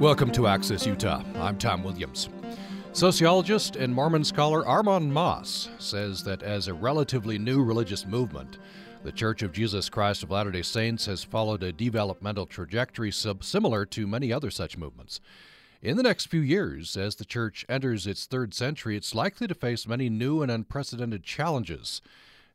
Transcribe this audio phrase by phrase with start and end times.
[0.00, 1.22] Welcome to Access Utah.
[1.36, 2.30] I'm Tom Williams.
[2.94, 8.56] Sociologist and Mormon scholar Armand Mauss says that as a relatively new religious movement,
[9.04, 13.84] the Church of Jesus Christ of Latter day Saints has followed a developmental trajectory similar
[13.84, 15.20] to many other such movements.
[15.82, 19.54] In the next few years, as the Church enters its third century, it's likely to
[19.54, 22.00] face many new and unprecedented challenges.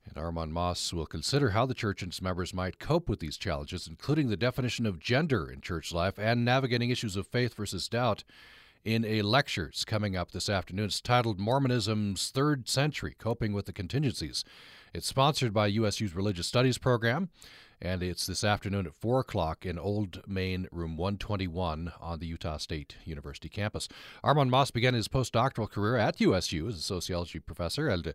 [0.08, 3.38] And Armand Mauss will consider how the Church and its members might cope with these
[3.38, 7.90] challenges, including the definition of gender in church life and navigating issues of faith versus
[7.90, 8.24] doubt
[8.84, 10.86] in a lecture coming up this afternoon.
[10.86, 14.46] It's titled Mormonism's Third Century Coping with the Contingencies.
[14.94, 17.30] It's sponsored by USU's Religious Studies program,
[17.82, 22.58] and it's this afternoon at 4 o'clock in Old Main Room 121 on the Utah
[22.58, 23.90] State University campus.
[24.24, 28.14] Armand Mauss began his postdoctoral career at USU as a sociology professor and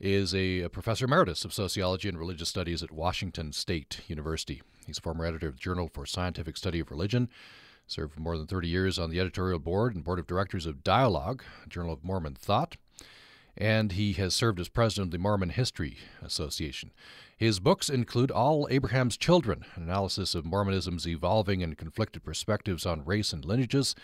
[0.00, 4.62] is a professor emeritus of sociology and religious studies at Washington State University.
[4.86, 7.28] He's a former editor of the Journal for Scientific Study of Religion
[7.90, 10.84] Served for more than 30 years on the editorial board and board of directors of
[10.84, 12.76] Dialogue, Journal of Mormon Thought,
[13.56, 16.92] and he has served as president of the Mormon History Association.
[17.36, 23.04] His books include All Abraham's Children, an analysis of Mormonism's evolving and conflicted perspectives on
[23.04, 23.96] race and lineages,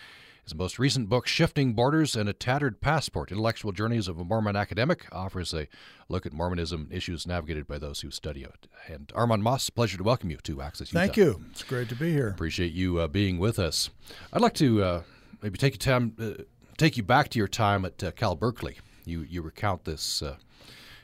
[0.46, 4.54] his most recent book, Shifting Borders and a Tattered Passport Intellectual Journeys of a Mormon
[4.54, 5.66] Academic, offers a
[6.08, 8.68] look at Mormonism issues navigated by those who study it.
[8.86, 11.00] And Armand Mauss, pleasure to welcome you to Access Utah.
[11.00, 11.44] Thank you.
[11.50, 12.28] It's great to be here.
[12.28, 13.90] Appreciate you uh, being with us.
[14.32, 15.02] I'd like to uh,
[15.42, 16.44] maybe take, time, uh,
[16.76, 18.78] take you back to your time at uh, Cal Berkeley.
[19.04, 20.36] You, you recount this uh,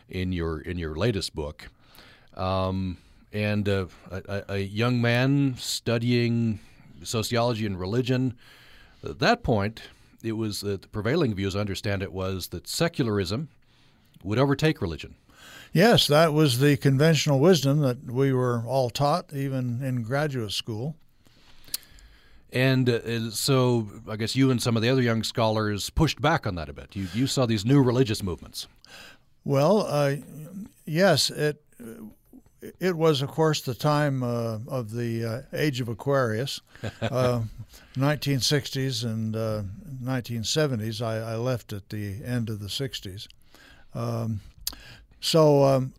[0.08, 1.68] in, your, in your latest book.
[2.36, 2.98] Um,
[3.32, 6.60] and uh, a, a young man studying
[7.02, 8.34] sociology and religion
[9.04, 9.82] at that point,
[10.22, 13.48] it was uh, the prevailing view, as I understand it, was that secularism
[14.22, 15.16] would overtake religion.
[15.72, 20.96] Yes, that was the conventional wisdom that we were all taught, even in graduate school.
[22.52, 26.46] And uh, so, I guess you and some of the other young scholars pushed back
[26.46, 26.94] on that a bit.
[26.94, 28.68] You, you saw these new religious movements.
[29.44, 30.16] Well, uh,
[30.84, 31.64] yes, it
[32.78, 36.60] it was, of course, the time uh, of the uh, age of Aquarius,
[37.02, 37.42] uh,
[37.96, 39.34] 1960s and
[40.04, 41.00] 1970s.
[41.00, 43.26] Uh, I, I, left at the end of the 60s.
[43.94, 44.40] Um,
[45.20, 45.94] so um,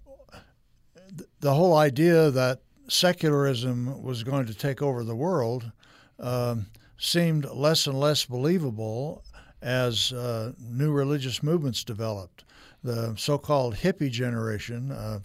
[1.18, 5.72] th- the whole idea that secularism was going to take over the world
[6.20, 9.24] um, seemed less and less believable
[9.62, 12.44] as uh, new religious movements developed.
[12.84, 15.20] The so called hippie generation, uh,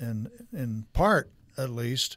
[0.00, 2.16] in in part at least,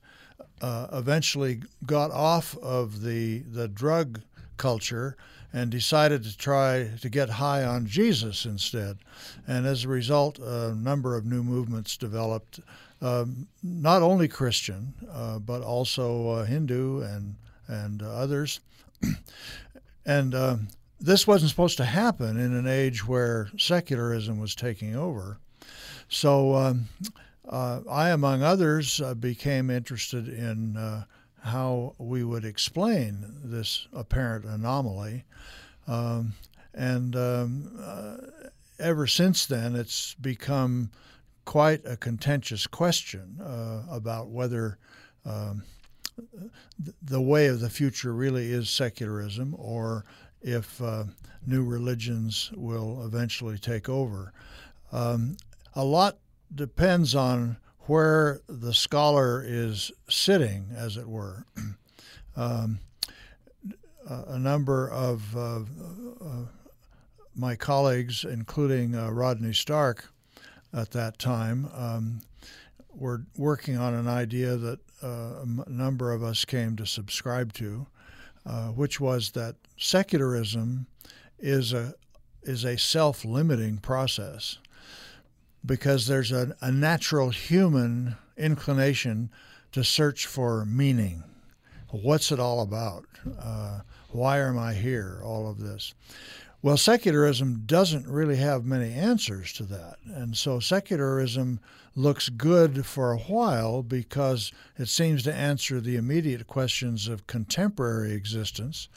[0.61, 4.21] uh, eventually got off of the the drug
[4.57, 5.15] culture
[5.53, 8.97] and decided to try to get high on Jesus instead.
[9.47, 12.59] And as a result, a number of new movements developed,
[13.01, 17.35] um, not only Christian, uh, but also uh, Hindu and
[17.67, 18.59] and others.
[20.05, 20.57] and uh,
[20.99, 25.37] this wasn't supposed to happen in an age where secularism was taking over.
[26.09, 26.87] So um,
[27.47, 31.05] uh, I, among others, uh, became interested in uh,
[31.43, 35.23] how we would explain this apparent anomaly.
[35.87, 36.33] Um,
[36.73, 38.17] and um, uh,
[38.79, 40.91] ever since then, it's become
[41.45, 44.77] quite a contentious question uh, about whether
[45.25, 45.63] um,
[47.01, 50.03] the way of the future really is secularism or
[50.41, 51.05] if uh,
[51.45, 54.33] new religions will eventually take over.
[54.91, 55.37] Um,
[55.75, 56.17] a lot
[56.53, 61.45] depends on where the scholar is sitting, as it were.
[62.35, 62.79] um,
[64.09, 65.59] a number of uh,
[66.21, 66.45] uh,
[67.35, 70.09] my colleagues, including uh, Rodney Stark
[70.73, 72.21] at that time, um,
[72.93, 77.85] were working on an idea that uh, a number of us came to subscribe to,
[78.45, 80.87] uh, which was that secularism
[81.39, 81.93] is a
[82.43, 84.57] is a self-limiting process
[85.67, 89.29] because there's a, a natural human inclination
[89.73, 91.23] to search for meaning.
[91.89, 93.05] What's it all about?
[93.39, 95.21] Uh, why am I here?
[95.23, 95.93] All of this.
[96.61, 99.97] Well, secularism doesn't really have many answers to that.
[100.05, 101.59] And so secularism
[101.97, 108.13] looks good for a while because it seems to answer the immediate questions of contemporary
[108.13, 108.87] existence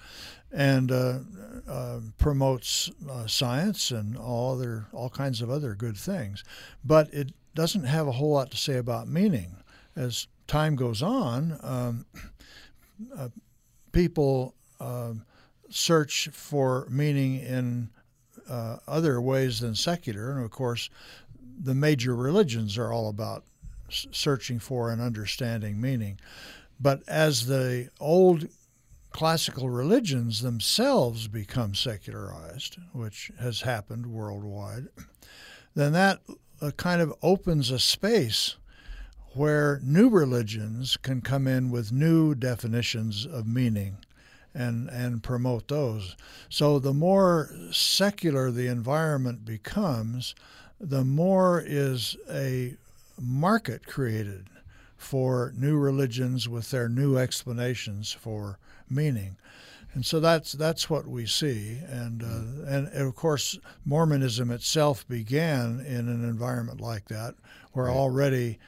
[0.53, 1.21] and uh,
[1.67, 6.45] uh, promotes uh, science and all other all kinds of other good things,
[6.85, 9.57] but it doesn't have a whole lot to say about meaning.
[9.97, 12.05] As time goes on, um,
[13.17, 13.29] uh,
[13.93, 15.25] people um,
[15.71, 17.89] search for meaning in
[18.49, 20.91] uh, other ways than secular, and of course,
[21.63, 23.45] the major religions are all about
[23.91, 26.19] searching for and understanding meaning.
[26.79, 28.49] But as the old
[29.11, 34.87] classical religions themselves become secularized, which has happened worldwide,
[35.75, 36.21] then that
[36.61, 38.57] uh, kind of opens a space
[39.35, 43.97] where new religions can come in with new definitions of meaning
[44.55, 46.17] and, and promote those.
[46.49, 50.35] So the more secular the environment becomes,
[50.81, 52.75] the more is a
[53.21, 54.49] market created
[54.97, 59.37] for new religions with their new explanations for meaning.
[59.93, 65.81] And so that's that's what we see, and, uh, and of course Mormonism itself began
[65.81, 67.35] in an environment like that,
[67.73, 67.97] where right.
[67.97, 68.59] already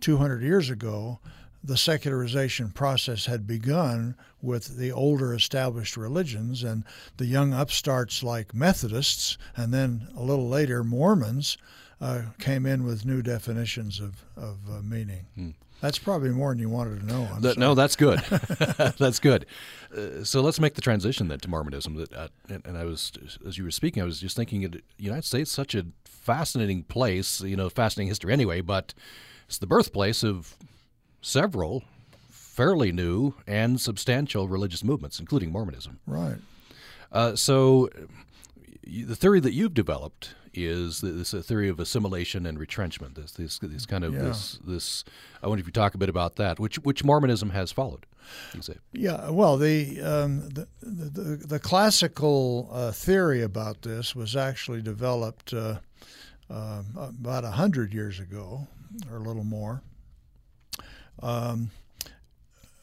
[0.00, 1.18] 200 years ago
[1.66, 6.84] the secularization process had begun with the older established religions and
[7.16, 11.58] the young upstarts like Methodists and then a little later Mormons
[12.00, 15.26] uh, came in with new definitions of, of uh, meaning.
[15.34, 15.50] Hmm.
[15.80, 17.28] That's probably more than you wanted to know.
[17.40, 18.20] The, no, that's good.
[18.98, 19.44] that's good.
[19.94, 21.96] Uh, so let's make the transition then to Mormonism.
[21.96, 23.12] That, uh, and, and, I was,
[23.46, 27.42] as you were speaking, I was just thinking, the United States such a fascinating place.
[27.42, 28.94] You know, fascinating history anyway, but
[29.46, 30.56] it's the birthplace of
[31.26, 31.82] several
[32.30, 35.98] fairly new and substantial religious movements, including Mormonism.
[36.06, 36.36] Right.
[37.12, 37.90] Uh, so,
[38.84, 43.14] the theory that you've developed is this a theory of assimilation and retrenchment.
[43.14, 44.22] This this, this kind of yeah.
[44.22, 45.04] this this.
[45.42, 48.06] I wonder if you talk a bit about that, which which Mormonism has followed.
[48.92, 55.54] Yeah, well, the, um, the, the, the classical uh, theory about this was actually developed
[55.54, 55.78] uh,
[56.50, 58.66] uh, about a hundred years ago,
[59.08, 59.82] or a little more,
[61.22, 61.70] um,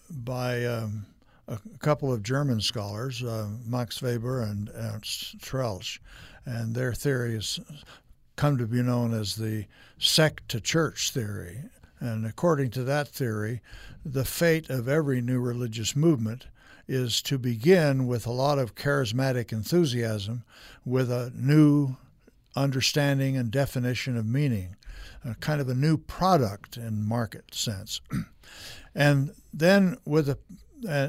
[0.09, 1.05] by um,
[1.47, 5.35] a couple of German scholars, uh, Max Weber and Ernst
[6.45, 7.59] and their theory has
[8.35, 9.65] come to be known as the
[9.97, 11.59] sect to church theory.
[11.99, 13.61] And according to that theory,
[14.05, 16.47] the fate of every new religious movement
[16.87, 20.43] is to begin with a lot of charismatic enthusiasm,
[20.83, 21.95] with a new
[22.55, 24.75] understanding and definition of meaning
[25.25, 28.01] a kind of a new product in market sense.
[28.95, 30.37] and then with a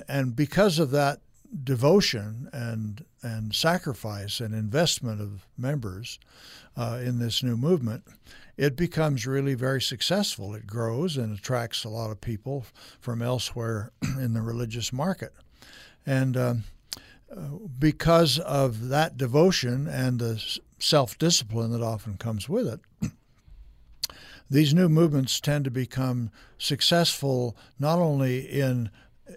[0.08, 1.20] and because of that
[1.62, 6.18] devotion and and sacrifice and investment of members
[6.76, 8.04] uh, in this new movement,
[8.56, 10.54] it becomes really very successful.
[10.54, 12.66] It grows and attracts a lot of people
[13.00, 15.32] from elsewhere in the religious market,
[16.06, 16.64] and um,
[17.34, 22.80] uh, because of that devotion and the self discipline that often comes with it
[24.50, 28.90] these new movements tend to become successful not only in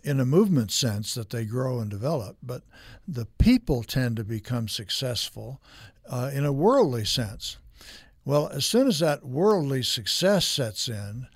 [0.04, 2.62] in a movement sense that they grow and develop, but
[3.08, 5.62] the people tend to become successful
[6.10, 7.58] uh, in a worldly sense.
[8.26, 11.28] Well, as soon as that worldly success sets in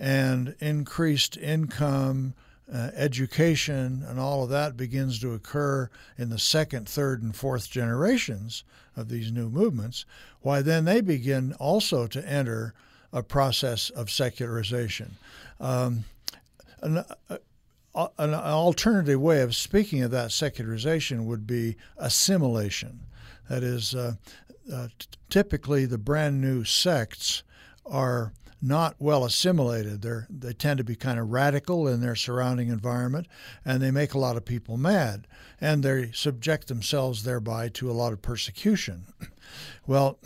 [0.00, 2.34] and increased income,
[2.72, 7.70] uh, education, and all of that begins to occur in the second, third, and fourth
[7.70, 8.64] generations
[8.96, 10.04] of these new movements,
[10.40, 12.74] why then they begin also to enter
[13.12, 15.16] a process of secularization.
[15.60, 16.04] Um,
[16.80, 17.04] an,
[17.94, 23.00] an, alternative way of speaking of that secularization would be assimilation.
[23.48, 24.14] That is, uh,
[24.72, 27.42] uh, t- typically the brand new sects
[27.86, 30.02] are not well assimilated.
[30.02, 33.26] They they tend to be kind of radical in their surrounding environment,
[33.64, 35.26] and they make a lot of people mad,
[35.60, 39.06] and they subject themselves thereby to a lot of persecution.
[39.86, 40.18] Well,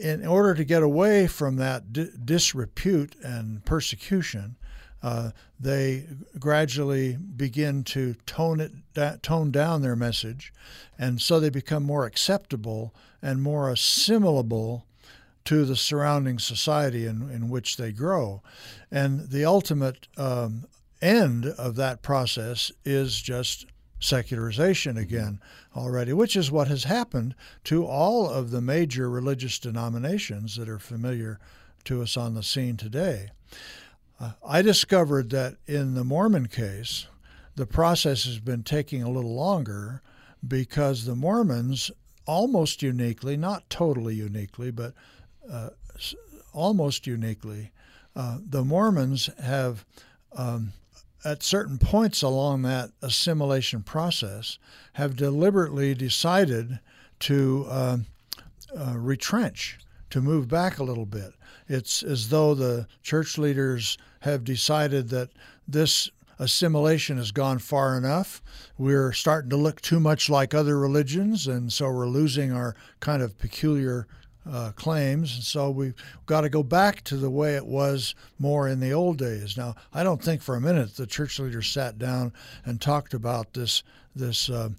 [0.00, 1.92] in order to get away from that
[2.24, 4.56] disrepute and persecution,
[5.02, 6.06] uh, they
[6.38, 10.52] gradually begin to tone it da- tone down their message,
[10.98, 14.86] and so they become more acceptable and more assimilable
[15.44, 18.42] to the surrounding society in, in which they grow.
[18.90, 20.64] And the ultimate um,
[21.00, 23.66] end of that process is just
[24.06, 25.40] secularization again
[25.74, 27.34] already, which is what has happened
[27.64, 31.38] to all of the major religious denominations that are familiar
[31.84, 33.30] to us on the scene today.
[34.18, 37.06] Uh, I discovered that in the Mormon case,
[37.56, 40.02] the process has been taking a little longer
[40.46, 41.90] because the Mormons,
[42.26, 44.94] almost uniquely, not totally uniquely, but
[45.50, 45.70] uh,
[46.52, 47.72] almost uniquely,
[48.14, 49.84] uh, the Mormons have
[50.34, 50.72] um,
[51.24, 54.58] at certain points along that assimilation process,
[54.94, 56.78] have deliberately decided
[57.20, 57.98] to uh,
[58.78, 59.78] uh, retrench,
[60.10, 61.32] to move back a little bit.
[61.68, 65.30] It's as though the church leaders have decided that
[65.66, 68.42] this assimilation has gone far enough.
[68.78, 73.22] We're starting to look too much like other religions, and so we're losing our kind
[73.22, 74.06] of peculiar
[74.50, 75.94] uh, claims, and so we've
[76.26, 79.56] got to go back to the way it was more in the old days.
[79.56, 82.32] Now, I don't think for a minute the church leaders sat down
[82.64, 83.82] and talked about this
[84.14, 84.70] this uh,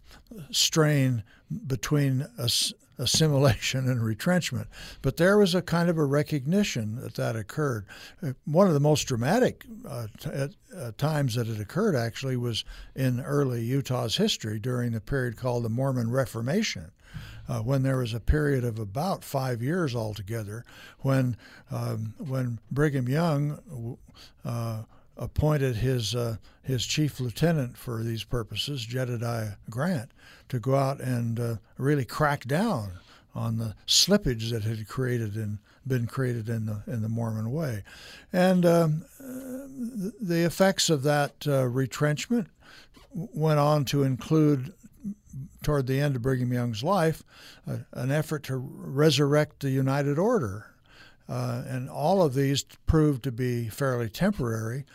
[0.51, 1.23] strain
[1.67, 4.67] between us assimilation and retrenchment.
[5.01, 7.85] But there was a kind of a recognition that that occurred.
[8.23, 10.29] Uh, one of the most dramatic uh, t-
[10.75, 12.63] uh, times that it occurred actually was
[12.95, 16.91] in early Utah's history during the period called the Mormon Reformation.
[17.49, 20.65] Uh, when there was a period of about five years altogether,
[20.99, 21.37] when
[21.71, 23.97] um, when Brigham Young
[24.43, 24.83] uh,
[25.15, 30.11] appointed his uh, his chief lieutenant for these purposes, Jedediah Grant,
[30.49, 32.91] to go out and uh, really crack down
[33.33, 37.83] on the slippage that had created in been created in the in the Mormon way,
[38.33, 42.47] and um, the effects of that uh, retrenchment
[43.13, 44.73] went on to include
[45.63, 47.23] toward the end of Brigham Young's life,
[47.65, 50.67] an effort to resurrect the United Order.
[51.29, 54.85] Uh, and all of these proved to be fairly temporary.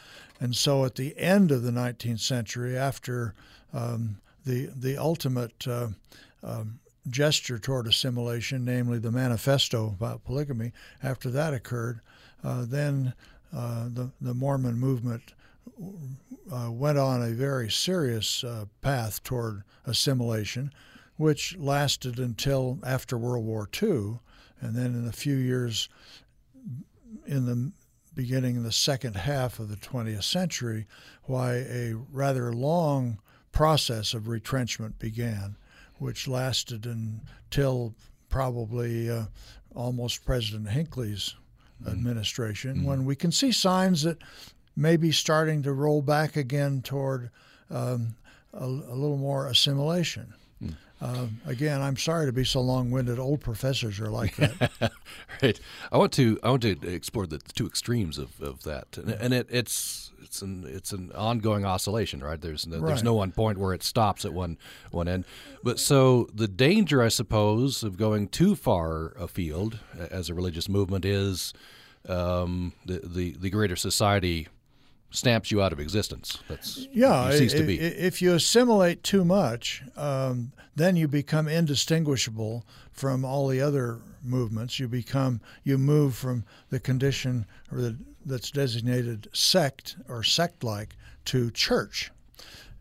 [0.40, 3.34] And so at the end of the 19th century, after
[3.72, 5.88] um, the, the ultimate uh,
[6.42, 10.72] um, gesture toward assimilation, namely the manifesto about polygamy,
[11.02, 12.00] after that occurred,
[12.42, 13.12] uh, then
[13.54, 15.34] uh, the, the Mormon movement
[16.52, 20.72] uh, went on a very serious uh, path toward assimilation,
[21.16, 24.18] which lasted until after World War II.
[24.60, 25.88] And then in a few years,
[27.26, 27.72] in the
[28.14, 30.86] beginning of the second half of the 20th century,
[31.24, 33.18] why a rather long
[33.52, 35.56] process of retrenchment began,
[35.98, 37.94] which lasted until
[38.28, 39.24] probably uh,
[39.74, 41.34] almost President Hinckley's
[41.80, 41.92] mm-hmm.
[41.92, 42.86] administration, mm-hmm.
[42.86, 44.18] when we can see signs that
[44.76, 47.30] maybe starting to roll back again toward
[47.70, 48.14] um,
[48.52, 50.34] a, a, little more assimilation.
[50.62, 50.74] Mm.
[51.00, 53.18] Uh, again, I'm sorry to be so long-winded.
[53.18, 54.92] Old professors are like that.
[55.42, 55.60] right.
[55.90, 59.34] I want to I want to explore the two extremes of, of that, and, and
[59.34, 62.40] it, it's it's an it's an ongoing oscillation, right?
[62.40, 62.88] There's no, right.
[62.88, 64.58] there's no one point where it stops at one
[64.90, 65.24] one end.
[65.62, 69.78] But so the danger, I suppose, of going too far afield
[70.10, 71.52] as a religious movement is
[72.08, 74.48] um, the, the the greater society
[75.12, 76.38] stamps you out of existence.
[76.48, 77.30] That's yeah.
[77.30, 77.78] cease to be.
[77.78, 84.80] If you assimilate too much, um, then you become indistinguishable from all the other movements.
[84.80, 91.50] You become you move from the condition or the, that's designated sect or sect-like to
[91.50, 92.10] church,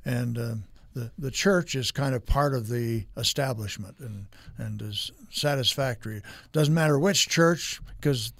[0.06, 0.56] and uh,
[0.94, 6.22] the the church is kind of part of the establishment and and is satisfactory.
[6.54, 8.34] Doesn't matter which church because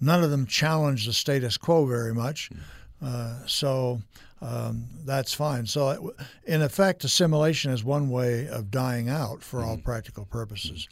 [0.00, 2.50] none of them challenge the status quo very much.
[2.50, 2.60] Mm
[3.04, 4.00] uh, so
[4.44, 5.66] um, that's fine.
[5.66, 6.12] So,
[6.44, 9.70] in effect, assimilation is one way of dying out for mm-hmm.
[9.70, 10.86] all practical purposes.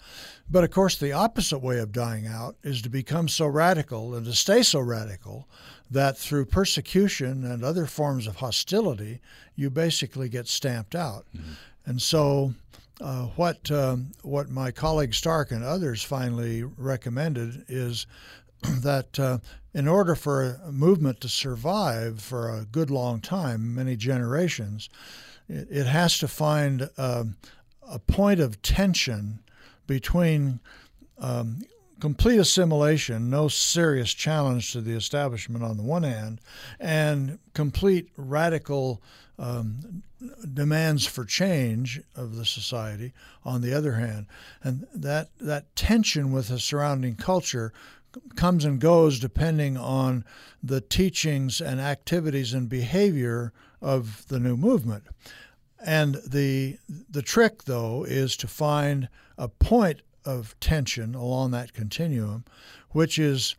[0.50, 4.24] But of course, the opposite way of dying out is to become so radical and
[4.24, 5.48] to stay so radical
[5.90, 9.20] that through persecution and other forms of hostility,
[9.54, 11.26] you basically get stamped out.
[11.36, 11.52] Mm-hmm.
[11.84, 12.54] And so,
[13.02, 18.06] uh, what um, what my colleague Stark and others finally recommended is
[18.62, 19.38] that uh,
[19.74, 24.88] in order for a movement to survive for a good long time, many generations,
[25.48, 27.36] it, it has to find um,
[27.88, 29.40] a point of tension
[29.86, 30.60] between
[31.18, 31.62] um,
[32.00, 36.40] complete assimilation, no serious challenge to the establishment on the one hand,
[36.80, 39.00] and complete radical
[39.38, 40.02] um,
[40.52, 43.12] demands for change of the society
[43.44, 44.26] on the other hand.
[44.62, 47.72] And that, that tension with the surrounding culture
[48.36, 50.24] comes and goes depending on
[50.62, 55.04] the teachings and activities and behavior of the new movement.
[55.84, 62.44] And the the trick though is to find a point of tension along that continuum,
[62.90, 63.56] which is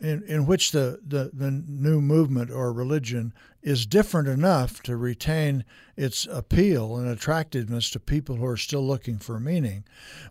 [0.00, 3.32] in, in which the, the, the new movement or religion
[3.62, 5.64] is different enough to retain
[5.96, 9.82] its appeal and attractiveness to people who are still looking for meaning,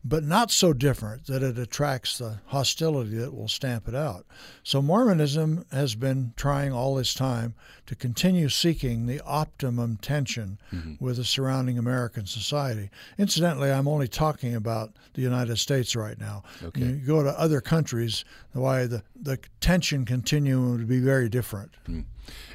[0.03, 4.25] but not so different that it attracts the hostility that will stamp it out.
[4.63, 7.55] So Mormonism has been trying all this time
[7.88, 11.03] to continue seeking the optimum tension mm-hmm.
[11.03, 12.89] with the surrounding American society.
[13.17, 16.44] Incidentally, I'm only talking about the United States right now.
[16.63, 16.82] Okay.
[16.82, 21.75] You go to other countries, the why the, the tension continuum would be very different.
[21.89, 22.05] Mm.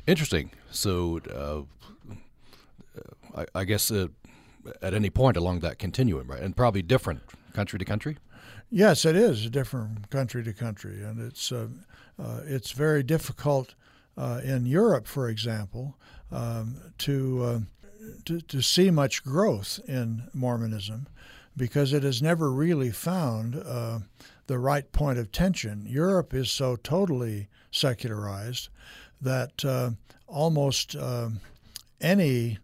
[0.06, 0.50] Interesting.
[0.70, 1.62] So, uh,
[3.36, 4.08] I, I, guess uh,
[4.82, 7.22] at any point along that continuum, right, and probably different
[7.52, 8.16] country to country.
[8.70, 11.68] Yes, it is different country to country, and it's uh,
[12.18, 13.74] uh it's very difficult
[14.16, 15.96] uh, in Europe, for example,
[16.30, 17.58] um, to, uh,
[18.24, 21.08] to to see much growth in Mormonism
[21.56, 23.98] because it has never really found uh,
[24.46, 25.84] the right point of tension.
[25.86, 28.68] Europe is so totally secularized
[29.20, 29.90] that uh,
[30.26, 31.28] almost uh,
[32.00, 32.58] any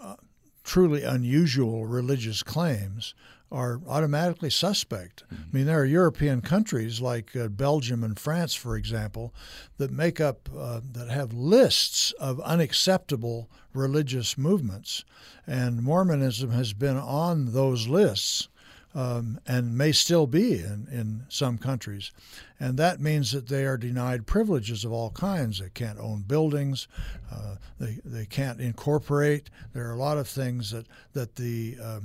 [0.00, 0.16] uh,
[0.64, 3.14] truly unusual religious claims
[3.52, 5.24] are automatically suspect.
[5.24, 5.42] Mm-hmm.
[5.42, 9.34] I mean, there are European countries like uh, Belgium and France, for example,
[9.76, 15.04] that make up uh, that have lists of unacceptable religious movements,
[15.46, 18.48] and Mormonism has been on those lists.
[18.94, 22.12] Um, and may still be in, in some countries.
[22.60, 25.60] And that means that they are denied privileges of all kinds.
[25.60, 26.88] They can't own buildings,
[27.30, 29.48] uh, they, they can't incorporate.
[29.72, 32.00] There are a lot of things that, that the uh,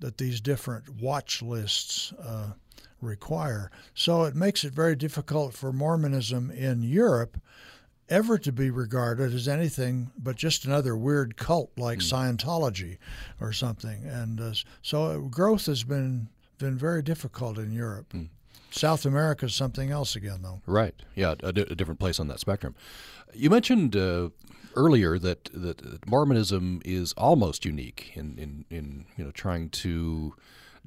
[0.00, 2.52] that these different watch lists uh,
[3.00, 3.70] require.
[3.94, 7.40] So it makes it very difficult for Mormonism in Europe
[8.08, 12.36] ever to be regarded as anything but just another weird cult like mm.
[12.36, 12.98] Scientology
[13.40, 14.04] or something.
[14.04, 18.12] And uh, so growth has been been very difficult in Europe.
[18.12, 18.28] Mm.
[18.70, 20.60] South America is something else again, though.
[20.66, 20.94] Right.
[21.14, 22.74] Yeah, a, d- a different place on that spectrum.
[23.32, 24.30] You mentioned uh,
[24.74, 30.34] earlier that, that Mormonism is almost unique in, in, in you know trying to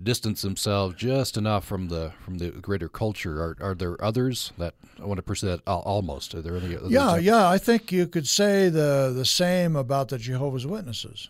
[0.02, 3.42] distance themselves just enough from the from the greater culture.
[3.42, 6.36] Are, are there others that I want to pursue that almost?
[6.36, 6.76] Are there any?
[6.76, 7.50] Other yeah, yeah.
[7.50, 11.30] I think you could say the the same about the Jehovah's Witnesses.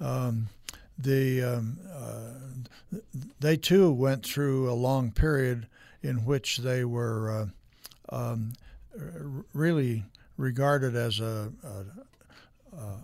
[0.00, 0.48] Um,
[0.98, 2.98] the um, uh,
[3.40, 5.66] they too went through a long period
[6.02, 7.50] in which they were
[8.10, 8.52] uh, um,
[9.52, 10.04] really
[10.36, 12.96] regarded as a, a, a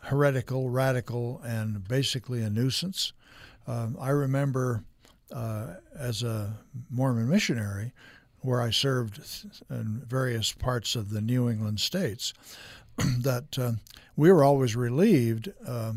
[0.00, 3.12] heretical, radical, and basically a nuisance.
[3.68, 4.82] Um, I remember
[5.30, 6.56] uh, as a
[6.90, 7.92] Mormon missionary,
[8.40, 9.20] where I served
[9.68, 12.32] in various parts of the New England states,
[12.96, 13.72] that uh,
[14.16, 15.92] we were always relieved uh,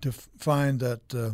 [0.00, 1.30] to f- find that uh,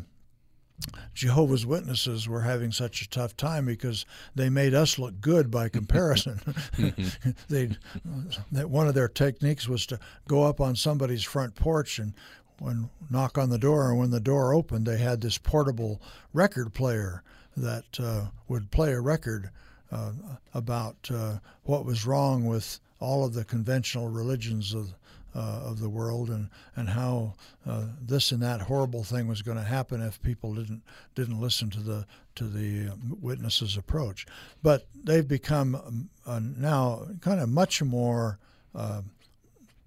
[1.14, 5.68] Jehovah's Witnesses were having such a tough time because they made us look good by
[5.70, 6.40] comparison.
[7.48, 7.70] they
[8.50, 12.14] that one of their techniques was to go up on somebody's front porch and
[12.60, 16.00] when knock on the door and when the door opened they had this portable
[16.32, 17.22] record player
[17.56, 19.50] that uh, would play a record
[19.90, 20.12] uh,
[20.54, 24.94] about uh, what was wrong with all of the conventional religions of
[25.34, 29.56] uh, of the world and and how uh, this and that horrible thing was going
[29.56, 30.82] to happen if people didn't
[31.14, 34.26] didn't listen to the to the witnesses' approach.
[34.62, 38.38] But they've become uh, now kind of much more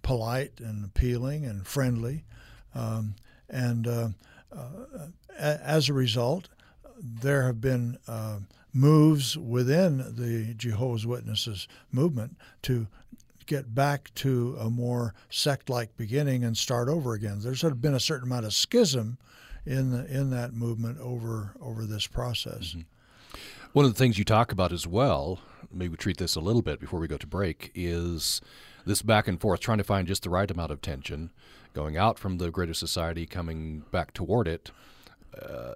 [0.01, 2.25] polite and appealing and friendly,
[2.75, 3.15] um,
[3.49, 4.09] and uh,
[4.55, 5.07] uh,
[5.37, 6.49] as a result,
[6.99, 7.97] there have been
[8.73, 12.87] moves within the Jehovah's Witnesses movement to
[13.45, 17.39] get back to a more sect-like beginning and start over again.
[17.41, 19.17] There's been a certain amount of schism
[19.65, 22.69] in the, in that movement over over this process.
[22.69, 22.81] Mm-hmm.
[23.73, 25.39] One of the things you talk about as well,
[25.71, 28.39] maybe we treat this a little bit before we go to break, is
[28.85, 31.31] this back and forth, trying to find just the right amount of tension,
[31.73, 34.71] going out from the greater society, coming back toward it.
[35.39, 35.73] Uh,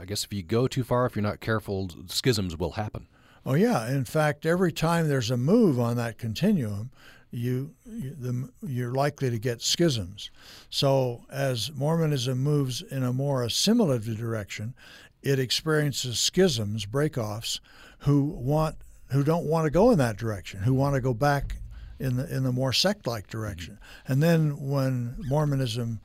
[0.00, 3.08] I guess if you go too far, if you're not careful, schisms will happen.
[3.44, 3.90] Oh yeah.
[3.90, 6.90] In fact, every time there's a move on that continuum,
[7.30, 10.30] you, you the, you're likely to get schisms.
[10.68, 14.74] So as Mormonism moves in a more assimilative direction,
[15.22, 17.60] it experiences schisms, breakoffs,
[18.00, 18.76] who want
[19.10, 21.56] who don't want to go in that direction, who want to go back
[22.00, 23.74] in the in the more sect-like direction.
[23.74, 24.12] Mm-hmm.
[24.12, 26.00] And then when Mormonism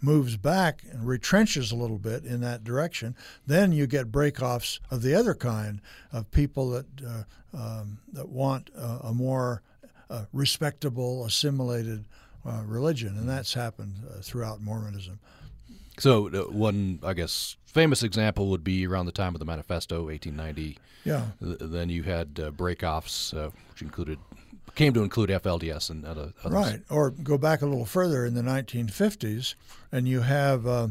[0.00, 5.02] moves back and retrenches a little bit in that direction, then you get breakoffs of
[5.02, 5.80] the other kind
[6.12, 7.22] of people that uh,
[7.56, 9.62] um, that want a, a more
[10.08, 12.04] uh, respectable, assimilated
[12.44, 15.18] uh, religion, and that's happened uh, throughout Mormonism.
[15.98, 20.04] So uh, one, I guess, famous example would be around the time of the Manifesto,
[20.06, 20.78] 1890.
[21.04, 21.24] Yeah.
[21.40, 23.32] then you had uh, breakoffs,
[23.70, 24.18] which included
[24.74, 26.32] came to include FLDS and other.
[26.44, 26.52] Others.
[26.52, 29.54] Right, or go back a little further in the 1950s,
[29.92, 30.88] and you have uh,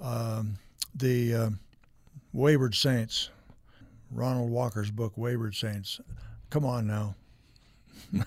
[0.00, 0.58] um,
[0.94, 1.50] the uh,
[2.32, 3.30] Wayward Saints,
[4.10, 6.00] Ronald Walker's book, Wayward Saints.
[6.50, 7.14] Come on now.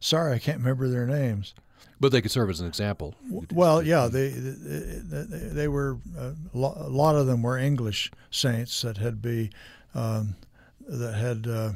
[0.00, 1.54] Sorry, I can't remember their names.
[2.00, 3.14] But they could serve as an example.
[3.52, 8.96] Well, yeah, they they, they were uh, a lot of them were English saints that
[8.96, 9.50] had be
[9.94, 10.34] um,
[10.80, 11.72] that had uh,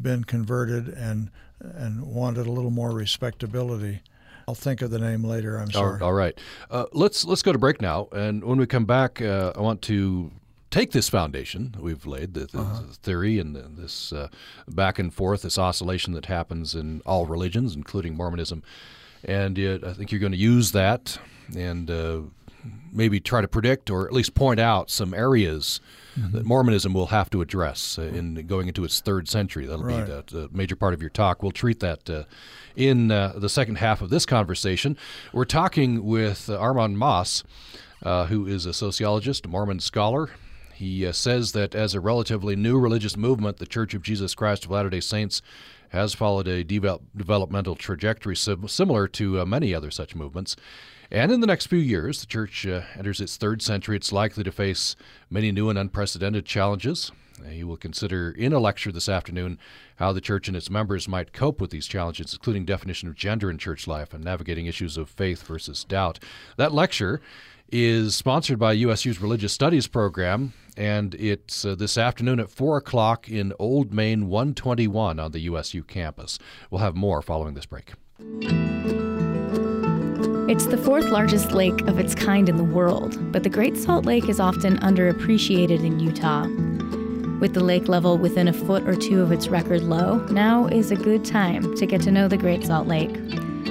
[0.00, 1.28] been converted and
[1.76, 4.00] and wanted a little more respectability.
[4.46, 5.56] I'll think of the name later.
[5.56, 6.00] I'm sorry.
[6.00, 6.38] all right.
[6.70, 9.80] Uh, let's let's go to break now, and when we come back, uh, I want
[9.82, 10.30] to
[10.70, 12.82] take this foundation that we've laid, the, the uh-huh.
[13.00, 14.28] theory and the, this uh,
[14.68, 18.62] back and forth, this oscillation that happens in all religions, including Mormonism,
[19.22, 21.18] and I think you're going to use that
[21.56, 22.20] and uh,
[22.92, 25.80] maybe try to predict or at least point out some areas
[26.18, 26.36] mm-hmm.
[26.36, 29.66] that Mormonism will have to address uh, in going into its third century.
[29.66, 30.06] That'll right.
[30.06, 31.42] be the, the, major part of your talk.
[31.42, 32.24] We'll treat that uh,
[32.76, 34.96] in uh, the second half of this conversation.
[35.32, 37.42] We're talking with uh, Armand Mauss,
[38.02, 40.30] uh, who is a sociologist, a Mormon scholar.
[40.74, 44.64] He uh, says that as a relatively new religious movement, the Church of Jesus Christ
[44.64, 45.42] of Latter day Saints
[45.90, 50.56] has followed a developmental trajectory sim- similar to many other such movements.
[51.10, 53.96] And in the next few years, the church uh, enters its third century.
[53.96, 54.96] It's likely to face
[55.30, 57.12] many new and unprecedented challenges.
[57.48, 59.58] He will consider in a lecture this afternoon
[59.96, 63.50] how the church and its members might cope with these challenges, including definition of gender
[63.50, 66.18] in church life and navigating issues of faith versus doubt.
[66.56, 67.20] That lecture
[67.70, 73.28] is sponsored by USU's Religious Studies program, and it's uh, this afternoon at 4 o'clock
[73.28, 76.38] in Old Main 121 on the USU campus.
[76.70, 77.92] We'll have more following this break.
[80.46, 84.04] It's the fourth largest lake of its kind in the world, but the Great Salt
[84.04, 86.46] Lake is often underappreciated in Utah.
[87.40, 90.90] With the lake level within a foot or two of its record low, now is
[90.90, 93.16] a good time to get to know the Great Salt Lake.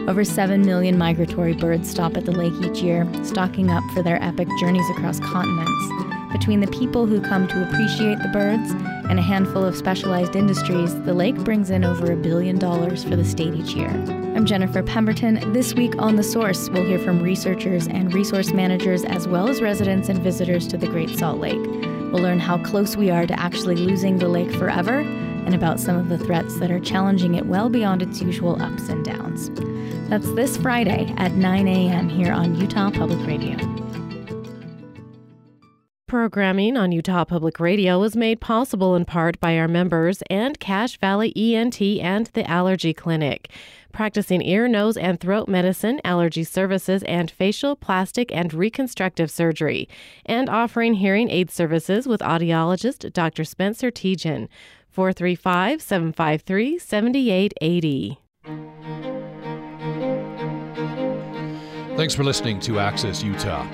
[0.07, 4.21] Over 7 million migratory birds stop at the lake each year, stocking up for their
[4.23, 6.31] epic journeys across continents.
[6.31, 8.71] Between the people who come to appreciate the birds
[9.11, 13.15] and a handful of specialized industries, the lake brings in over a billion dollars for
[13.15, 14.22] the state each year.
[14.35, 15.53] I'm Jennifer Pemberton.
[15.53, 19.61] This week on The Source, we'll hear from researchers and resource managers as well as
[19.61, 21.61] residents and visitors to the Great Salt Lake.
[21.61, 25.97] We'll learn how close we are to actually losing the lake forever and about some
[25.97, 29.51] of the threats that are challenging it well beyond its usual ups and downs.
[30.09, 32.09] That's this Friday at 9 a.m.
[32.09, 33.55] here on Utah Public Radio.
[36.07, 40.97] Programming on Utah Public Radio is made possible in part by our members and Cache
[40.97, 43.49] Valley ENT and the Allergy Clinic.
[43.93, 49.87] Practicing ear, nose, and throat medicine, allergy services, and facial, plastic, and reconstructive surgery,
[50.25, 53.43] and offering hearing aid services with audiologist Dr.
[53.43, 54.49] Spencer Tejan.
[54.89, 58.17] 435 753 7880.
[61.95, 63.67] Thanks for listening to Access Utah.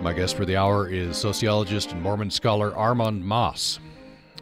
[0.00, 3.78] My guest for the hour is sociologist and Mormon scholar Armand Mauss.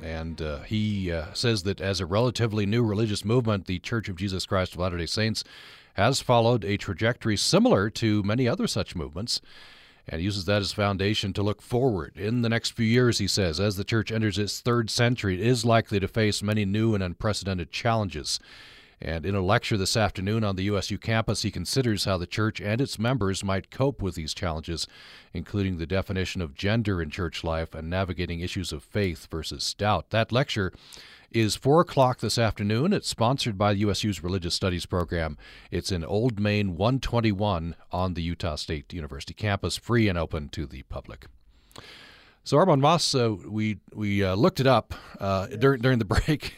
[0.03, 4.17] And uh, he uh, says that as a relatively new religious movement, the Church of
[4.17, 5.45] Jesus Christ of Latter day Saints
[5.95, 9.41] has followed a trajectory similar to many other such movements
[10.09, 12.17] and uses that as foundation to look forward.
[12.17, 15.47] In the next few years, he says, as the church enters its third century, it
[15.47, 18.41] is likely to face many new and unprecedented challenges.
[19.03, 22.61] And in a lecture this afternoon on the USU campus, he considers how the church
[22.61, 24.87] and its members might cope with these challenges,
[25.33, 30.11] including the definition of gender in church life and navigating issues of faith versus doubt.
[30.11, 30.73] That lecture
[31.31, 32.93] is 4 o'clock this afternoon.
[32.93, 35.39] It's sponsored by USU's Religious Studies program.
[35.71, 40.67] It's in Old Main 121 on the Utah State University campus, free and open to
[40.67, 41.27] the public.
[42.43, 46.55] So Armand Mauss, uh, we we uh, looked it up uh, during during the break,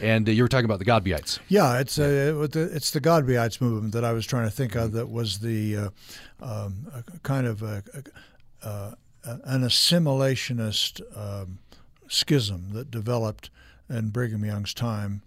[0.00, 1.40] and uh, you were talking about the Godbeites.
[1.48, 4.92] Yeah, it's uh, it's the Godbeites movement that I was trying to think of.
[4.92, 5.88] That was the uh,
[6.40, 6.86] um,
[7.22, 7.82] kind of a,
[8.62, 11.58] a, an assimilationist um,
[12.08, 13.50] schism that developed
[13.88, 15.22] in Brigham Young's time,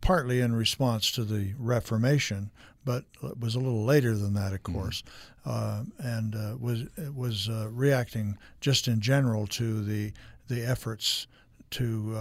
[0.00, 2.50] partly in response to the Reformation,
[2.88, 4.78] but it was a little later than that, of mm-hmm.
[4.78, 5.02] course,
[5.46, 5.50] mm-hmm.
[5.50, 10.10] uh, and uh, was was uh, reacting just in general to the
[10.48, 11.26] the efforts
[11.72, 12.20] to uh,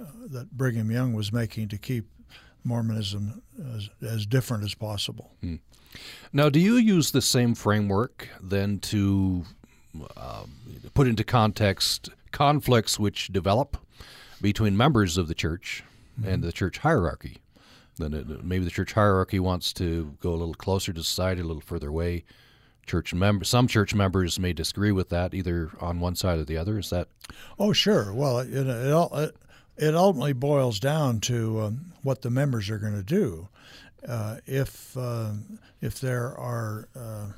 [0.00, 2.08] uh, that Brigham Young was making to keep
[2.64, 3.40] Mormonism
[3.76, 5.30] as, as different as possible.
[5.44, 5.60] Mm.
[6.32, 9.44] Now, do you use the same framework then to
[10.16, 10.56] um,
[10.94, 13.76] put into context conflicts which develop
[14.42, 15.84] between members of the church
[16.18, 16.28] mm-hmm.
[16.28, 17.38] and the church hierarchy?
[17.98, 21.44] Then it, maybe the church hierarchy wants to go a little closer to society, a
[21.44, 22.24] little further away.
[22.86, 26.58] Church members, some church members may disagree with that, either on one side or the
[26.58, 26.78] other.
[26.78, 27.08] Is that?
[27.58, 28.12] Oh, sure.
[28.12, 29.34] Well, it it,
[29.76, 33.48] it ultimately boils down to um, what the members are going to do.
[34.06, 35.30] Uh, if uh,
[35.80, 37.28] if there are uh,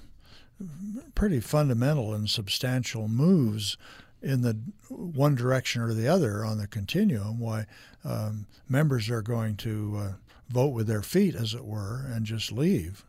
[1.14, 3.76] pretty fundamental and substantial moves
[4.22, 7.66] in the one direction or the other on the continuum, why
[8.04, 10.12] um, members are going to uh,
[10.48, 13.04] vote with their feet, as it were, and just leave.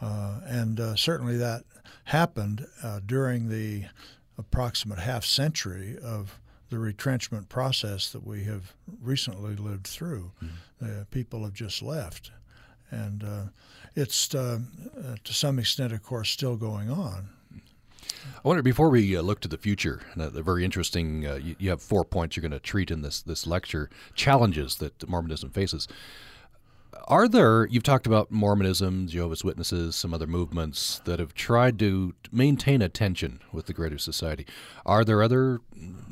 [0.00, 1.64] Uh, and uh, certainly that
[2.04, 3.84] happened uh, during the
[4.38, 10.32] approximate half century of the retrenchment process that we have recently lived through.
[10.42, 11.02] Mm-hmm.
[11.10, 12.30] people have just left.
[12.90, 13.42] And uh,
[13.94, 14.58] it's, uh,
[14.96, 17.30] uh, to some extent, of course, still going on.
[18.44, 21.26] I wonder before we uh, look to the future, and uh, very interesting.
[21.26, 24.76] Uh, you, you, have four points you're going to treat in this this lecture: challenges
[24.76, 25.88] that Mormonism faces
[27.04, 32.14] are there, you've talked about Mormonism, Jehovah's Witnesses, some other movements that have tried to
[32.32, 34.46] maintain a tension with the greater society.
[34.84, 35.60] Are there other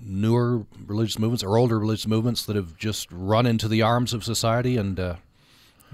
[0.02, 4.24] newer religious movements or older religious movements that have just run into the arms of
[4.24, 5.16] society and uh,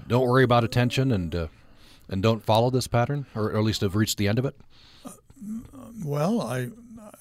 [0.07, 1.47] don't worry about attention and uh,
[2.09, 4.55] and don't follow this pattern, or at least have reached the end of it?
[6.03, 6.69] Well, I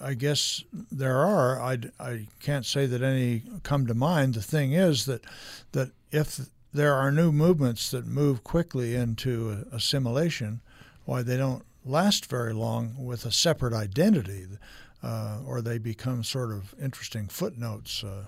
[0.01, 1.61] I guess there are.
[1.61, 4.35] I, I can't say that any come to mind.
[4.35, 5.23] The thing is that
[5.73, 6.41] that if
[6.73, 10.61] there are new movements that move quickly into assimilation,
[11.05, 14.47] why they don't last very long with a separate identity,
[15.03, 18.27] uh, or they become sort of interesting footnotes uh,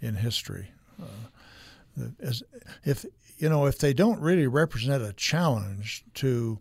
[0.00, 0.70] in history.
[1.00, 2.42] Uh, as,
[2.84, 3.04] if
[3.38, 6.58] you know, if they don't really represent a challenge to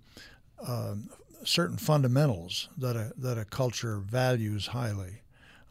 [0.65, 1.09] um,
[1.43, 5.21] certain fundamentals that a, that a culture values highly,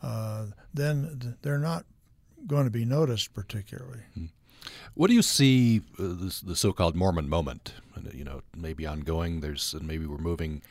[0.02, 1.84] uh, then they're not
[2.46, 4.02] going to be noticed particularly.
[4.14, 4.26] Hmm.
[4.94, 7.74] What do you see uh, this, the so-called Mormon moment?
[8.12, 9.40] You know, maybe ongoing.
[9.40, 10.62] There's maybe we're moving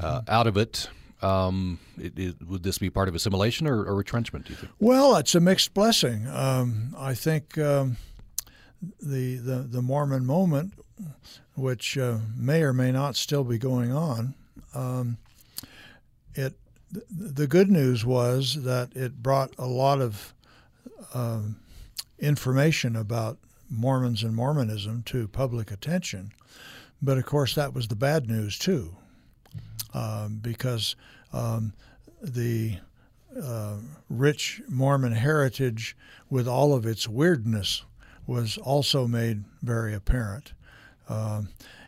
[0.00, 0.30] uh, mm-hmm.
[0.30, 0.88] out of it.
[1.22, 4.46] Um, it, it, would this be part of assimilation or, or, retrenchment?
[4.46, 4.72] Do you think?
[4.78, 6.26] Well, it's a mixed blessing.
[6.28, 7.96] Um, I think um,
[9.00, 10.74] the, the the Mormon moment,
[11.54, 14.34] which uh, may or may not still be going on,
[14.74, 15.16] um,
[16.34, 16.54] it
[17.10, 20.34] the good news was that it brought a lot of
[21.14, 21.56] um,
[22.18, 26.32] information about Mormons and Mormonism to public attention.
[27.02, 28.96] But of course, that was the bad news too,
[29.92, 30.96] um, because
[31.32, 31.72] um,
[32.22, 32.78] the
[33.40, 33.76] uh,
[34.08, 35.96] rich Mormon heritage,
[36.30, 37.84] with all of its weirdness,
[38.26, 40.52] was also made very apparent.
[41.08, 41.42] Uh,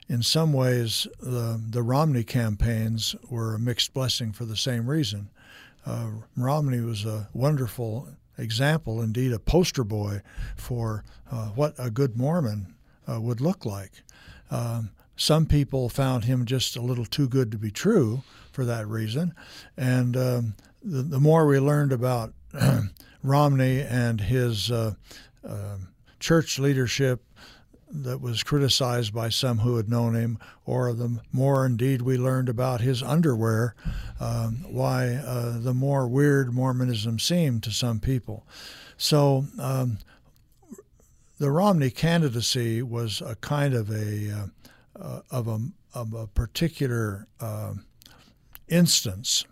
[0.08, 5.28] in some ways, the, the Romney campaigns were a mixed blessing for the same reason.
[5.84, 8.08] Uh, Romney was a wonderful
[8.38, 10.22] example, indeed a poster boy
[10.56, 12.74] for uh, what a good Mormon
[13.10, 13.92] uh, would look like.
[14.50, 18.22] Um, some people found him just a little too good to be true
[18.52, 19.34] for that reason.
[19.76, 22.32] And um, the, the, more we learned about
[23.22, 24.94] Romney and his uh,
[25.44, 25.88] um,
[26.20, 27.22] church leadership
[27.90, 32.48] that was criticized by some who had known him, or the more indeed we learned
[32.48, 33.74] about his underwear,
[34.20, 38.46] um, why uh, the more weird Mormonism seemed to some people.
[38.96, 39.98] So um,
[41.38, 44.50] the Romney candidacy was a kind of a
[45.00, 45.60] uh, of a
[45.94, 47.74] of a particular uh,
[48.68, 49.44] instance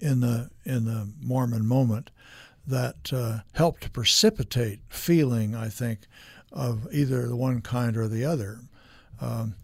[0.00, 2.10] in the in the Mormon moment
[2.66, 6.00] that uh, helped precipitate feeling, I think,
[6.54, 8.60] of either the one kind or the other.
[9.20, 9.56] Um,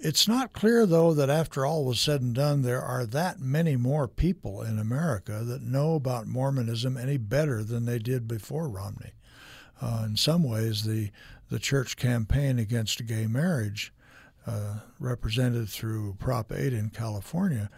[0.00, 3.76] it's not clear, though, that after all was said and done, there are that many
[3.76, 9.12] more people in America that know about Mormonism any better than they did before Romney.
[9.80, 11.10] Uh, in some ways, the
[11.50, 13.92] the church campaign against gay marriage,
[14.46, 17.68] uh, represented through Prop 8 in California,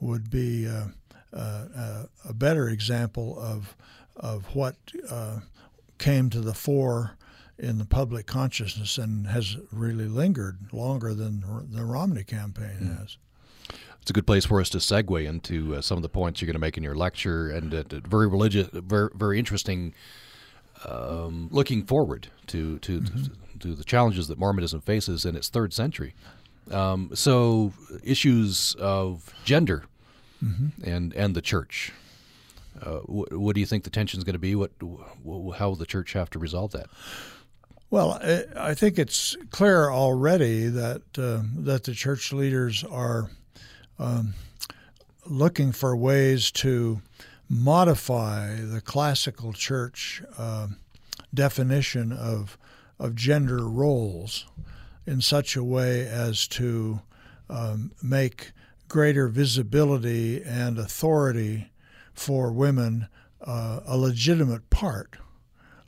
[0.00, 0.88] would be uh,
[1.32, 3.76] uh, uh a better example of
[4.16, 4.76] of what
[5.08, 5.38] uh,
[5.98, 7.16] came to the fore
[7.62, 12.98] in the public consciousness and has really lingered longer than the Romney campaign mm.
[12.98, 13.16] has.
[14.00, 16.46] It's a good place for us to segue into uh, some of the points you're
[16.46, 19.94] going to make in your lecture, and uh, very religious, very very interesting.
[20.84, 23.22] Um, looking forward to to, mm-hmm.
[23.22, 26.14] to, to the challenges that Mormonism faces in its third century.
[26.72, 27.72] Um, so
[28.02, 29.84] issues of gender
[30.44, 30.68] mm-hmm.
[30.82, 31.92] and and the church.
[32.80, 34.56] Uh, what, what, do you think the tension is going to be?
[34.56, 36.86] What, how will the church have to resolve that?
[37.92, 38.18] Well,
[38.56, 43.28] I think it's clear already that uh, that the church leaders are
[43.98, 44.32] um,
[45.26, 47.02] looking for ways to
[47.50, 50.68] modify the classical church uh,
[51.34, 52.56] definition of
[52.98, 54.46] of gender roles
[55.06, 57.02] in such a way as to
[57.50, 58.52] um, make
[58.88, 61.70] greater visibility and authority
[62.14, 63.08] for women
[63.42, 65.18] uh, a legitimate part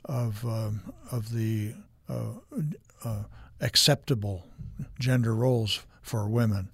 [0.07, 1.84] of um, of the uh, uh,
[3.61, 4.45] acceptable
[4.99, 6.69] gender roles for women.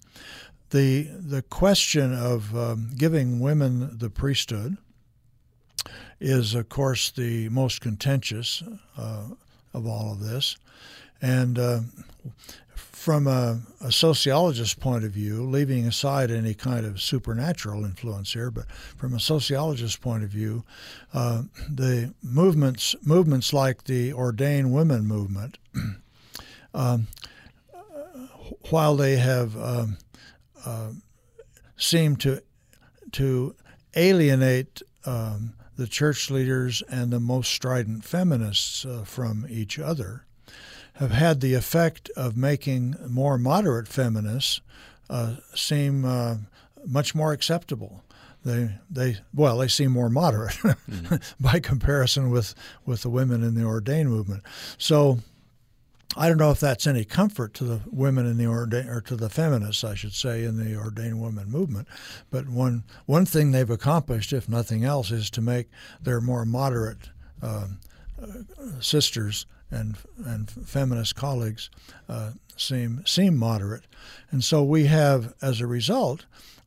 [0.71, 4.77] The the question of um, giving women the priesthood
[6.19, 8.63] is, of course, the most contentious
[8.97, 9.23] uh,
[9.73, 10.57] of all of this,
[11.21, 11.79] and uh,
[13.01, 18.51] from a, a, sociologist's point of view, leaving aside any kind of supernatural influence here,
[18.51, 20.63] but from a sociologist's point of view,
[21.11, 25.57] uh, the movements movements like the ordained women movement,
[26.75, 27.07] um,
[28.69, 29.97] while they have um,
[30.63, 30.91] uh,
[31.77, 32.39] seemed to
[33.13, 33.55] to
[33.95, 40.23] alienate um, the church leaders and the most strident feminists uh, from each other
[40.95, 44.61] have had the effect of making more moderate feminists
[45.09, 46.37] uh, seem uh,
[46.85, 48.03] much more acceptable.
[48.43, 51.15] They, they, well, they seem more moderate mm-hmm.
[51.39, 54.43] by comparison with, with the women in the ordained movement.
[54.77, 55.19] So,
[56.17, 59.15] I don't know if that's any comfort to the women in the ordained, or to
[59.15, 61.87] the feminists, I should say, in the ordained women movement.
[62.29, 65.69] But one one thing they've accomplished, if nothing else, is to make
[66.01, 67.09] their more moderate
[67.41, 67.79] um,
[68.21, 71.69] uh, sisters and and feminist colleagues
[72.09, 73.85] uh, seem seem moderate,
[74.31, 76.25] and so we have, as a result,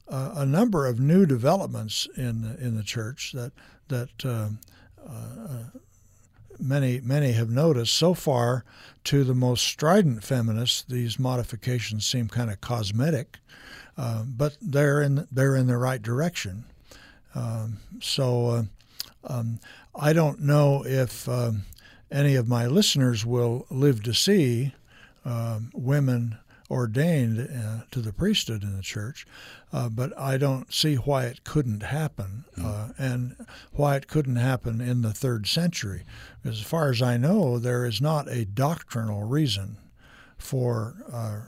[0.09, 3.53] uh, a number of new developments in the, in the church that
[3.89, 4.49] that uh,
[5.07, 5.79] uh,
[6.59, 8.65] many many have noticed so far.
[9.05, 13.39] To the most strident feminists, these modifications seem kind of cosmetic,
[13.99, 16.65] uh, but they're in they're in the right direction.
[17.35, 18.67] Um, so
[19.25, 19.61] um,
[19.95, 21.65] I don't know if um,
[22.11, 24.75] any of my listeners will live to see
[25.25, 26.39] uh, women
[26.71, 29.27] ordained uh, to the priesthood in the church,
[29.73, 32.95] uh, but I don't see why it couldn't happen, mm.
[32.99, 33.37] and
[33.73, 36.05] why it couldn't happen in the third century.
[36.45, 39.77] As far as I know, there is not a doctrinal reason
[40.39, 41.41] for uh,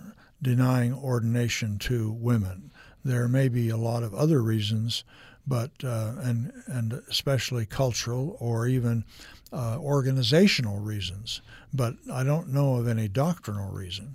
[0.42, 2.70] denying ordination to women.
[3.04, 5.04] There may be a lot of other reasons,
[5.46, 9.04] but uh, and and especially cultural or even
[9.52, 11.40] uh, organizational reasons,
[11.72, 14.14] but I don't know of any doctrinal reason.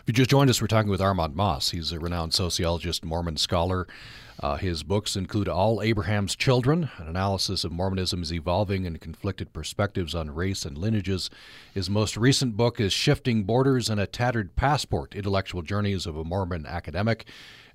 [0.00, 1.70] If you just joined us, we're talking with Armand Mauss.
[1.70, 3.86] He's a renowned sociologist, Mormon scholar.
[4.40, 10.14] Uh, his books include All Abraham's Children, an analysis of Mormonism's evolving and conflicted perspectives
[10.14, 11.30] on race and lineages.
[11.72, 16.24] His most recent book is Shifting Borders and a Tattered Passport Intellectual Journeys of a
[16.24, 17.26] Mormon Academic.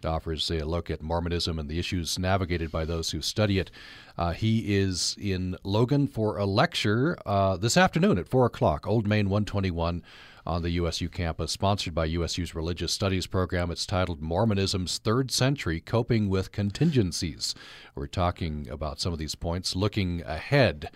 [0.02, 3.72] It offers a look at Mormonism and the issues navigated by those who study it.
[4.18, 9.08] Uh, he is in Logan for a lecture uh, this afternoon at 4 o'clock, Old
[9.08, 10.04] Main 121
[10.50, 13.70] on the USU campus, sponsored by USU's Religious Studies program.
[13.70, 17.54] It's titled Mormonism's Third Century Coping with Contingencies.
[17.94, 20.90] We're talking about some of these points, looking ahead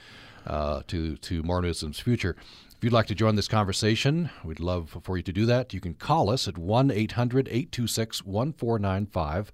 [0.48, 2.36] uh, to, to Mormonism's future.
[2.76, 5.72] If you'd like to join this conversation, we'd love for you to do that.
[5.72, 9.52] You can call us at 1 800 826 1495.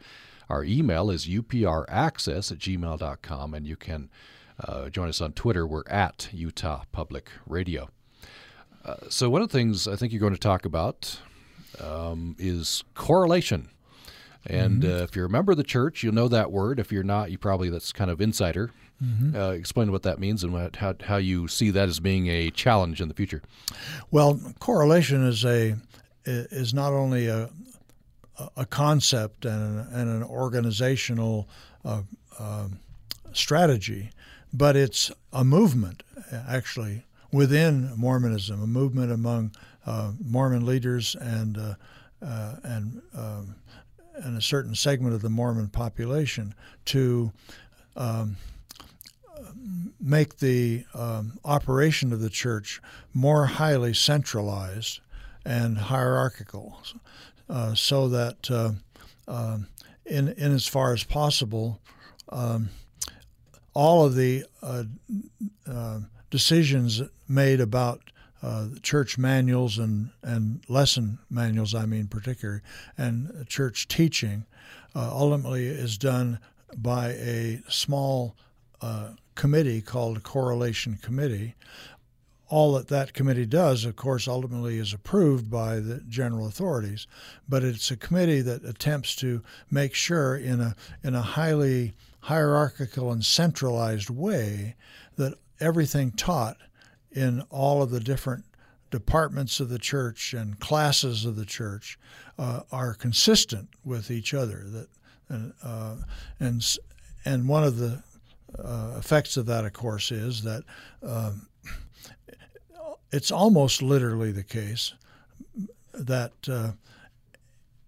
[0.49, 4.09] Our email is upraccess at gmail.com, and you can
[4.65, 5.67] uh, join us on Twitter.
[5.67, 7.89] We're at Utah Public Radio.
[8.85, 11.19] Uh, so, one of the things I think you're going to talk about
[11.81, 13.69] um, is correlation.
[14.45, 14.91] And mm-hmm.
[14.91, 16.79] uh, if you're a member of the church, you'll know that word.
[16.79, 18.71] If you're not, you probably that's kind of insider.
[19.03, 19.35] Mm-hmm.
[19.35, 22.49] Uh, explain what that means and what, how, how you see that as being a
[22.49, 23.41] challenge in the future.
[24.11, 25.75] Well, correlation is a
[26.25, 27.49] is not only a
[28.55, 31.47] a concept and an, and an organizational
[31.83, 32.03] uh,
[32.37, 32.67] uh,
[33.33, 34.11] strategy,
[34.53, 39.51] but it's a movement actually within Mormonism, a movement among
[39.85, 41.73] uh, Mormon leaders and uh,
[42.21, 43.55] uh, and um,
[44.15, 46.53] and a certain segment of the Mormon population
[46.85, 47.31] to
[47.95, 48.35] um,
[49.99, 52.81] make the um, operation of the church
[53.13, 54.99] more highly centralized
[55.45, 56.81] and hierarchical,
[57.49, 58.71] uh, so that uh,
[59.27, 59.59] uh,
[60.05, 61.79] in in as far as possible,
[62.29, 62.69] um,
[63.73, 64.83] all of the uh,
[66.29, 68.01] decisions made about
[68.41, 72.61] uh, church manuals and, and lesson manuals, I mean, particularly,
[72.97, 74.45] and church teaching,
[74.95, 76.39] ultimately is done
[76.75, 78.35] by a small
[78.81, 81.55] uh, committee called a correlation committee.
[82.47, 87.05] All that that committee does, of course, ultimately is approved by the general authorities,
[87.47, 93.11] but it's a committee that attempts to make sure in a in a highly hierarchical
[93.11, 94.75] and centralized way
[95.15, 96.57] that everything taught
[97.11, 98.45] in all of the different
[98.91, 101.99] departments of the church and classes of the church
[102.37, 104.63] uh, are consistent with each other.
[104.65, 104.87] That
[105.63, 105.95] uh,
[106.39, 106.65] and
[107.25, 108.01] and one of the
[108.57, 110.63] uh, effects of that, of course, is that
[111.03, 111.47] um,
[113.11, 114.93] it's almost literally the case
[115.93, 116.71] that uh,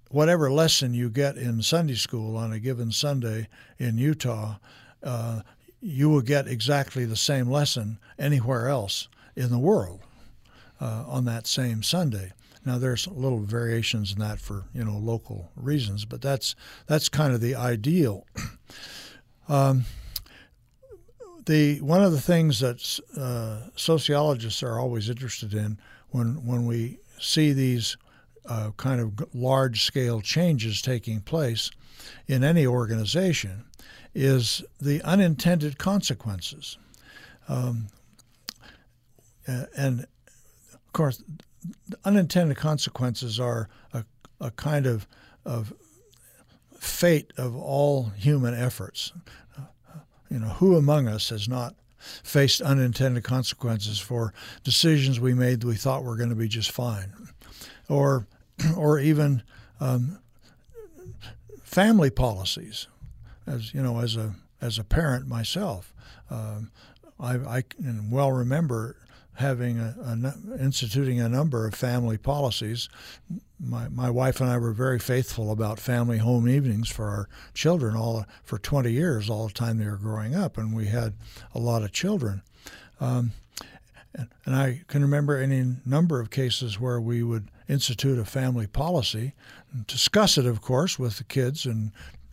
[0.09, 3.47] whatever lesson you get in Sunday school on a given Sunday
[3.79, 4.57] in Utah,
[5.03, 5.41] uh,
[5.81, 10.01] you will get exactly the same lesson anywhere else in the world
[10.79, 12.31] uh, on that same Sunday.
[12.65, 16.55] Now there's little variations in that for you know local reasons, but that's
[16.85, 18.25] that's kind of the ideal.
[19.49, 19.83] Um,
[21.45, 25.77] the one of the things that uh, sociologists are always interested in
[26.11, 27.97] when when we see these
[28.45, 31.69] uh, kind of large scale changes taking place
[32.27, 33.65] in any organization
[34.13, 36.77] is the unintended consequences.
[37.47, 37.87] Um,
[39.47, 40.05] and
[40.73, 41.23] of course,
[42.05, 44.05] unintended consequences are a,
[44.39, 45.07] a kind of
[45.45, 45.73] of
[46.77, 49.11] fate of all human efforts.
[50.29, 54.33] You know, who among us has not faced unintended consequences for
[54.63, 57.13] decisions we made that we thought were going to be just fine,
[57.89, 58.27] or
[58.77, 59.43] or even
[59.79, 60.19] um,
[61.63, 62.87] family policies.
[63.47, 65.93] As you know, as a as a parent myself,
[66.29, 66.71] um,
[67.19, 68.95] I, I can well remember
[69.35, 72.89] having a, a, instituting a number of family policies.
[73.59, 77.95] My, my wife and I were very faithful about family home evenings for our children
[77.95, 81.13] all for 20 years, all the time they were growing up, and we had
[81.55, 82.41] a lot of children.
[82.99, 83.31] Um,
[84.13, 88.67] and, and I can remember any number of cases where we would institute a family
[88.67, 89.33] policy,
[89.87, 91.91] discuss it, of course, with the kids and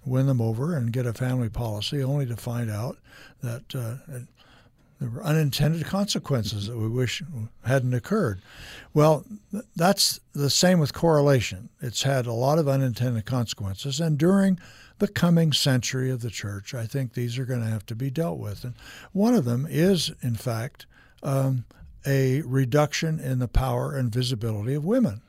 [0.09, 2.99] win them over and get a family policy, only to find out
[3.43, 4.19] that uh,
[5.01, 7.23] there were unintended consequences that we wish
[7.65, 8.41] hadn't occurred.
[8.95, 9.25] Well,
[9.77, 11.69] that's the same with correlation.
[11.81, 14.59] It's had a lot of unintended consequences, and during
[14.99, 18.11] the coming century of the church, I think these are going to have to be
[18.11, 18.65] dealt with.
[18.65, 18.75] And
[19.13, 20.87] one of them is, in fact,
[21.23, 21.65] um,
[22.05, 25.21] a reduction in the power and visibility of women.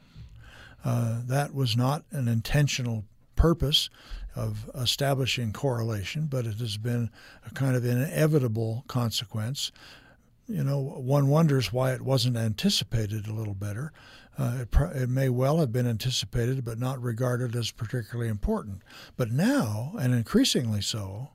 [0.83, 3.03] Uh, that was not an intentional
[3.35, 3.89] purpose
[4.35, 7.09] of establishing correlation, but it has been
[7.45, 9.71] a kind of inevitable consequence.
[10.47, 13.91] You know, one wonders why it wasn't anticipated a little better.
[14.37, 18.81] Uh, it, it, may well have been anticipated, but not regarded as particularly important.
[19.17, 21.31] But now, and increasingly so,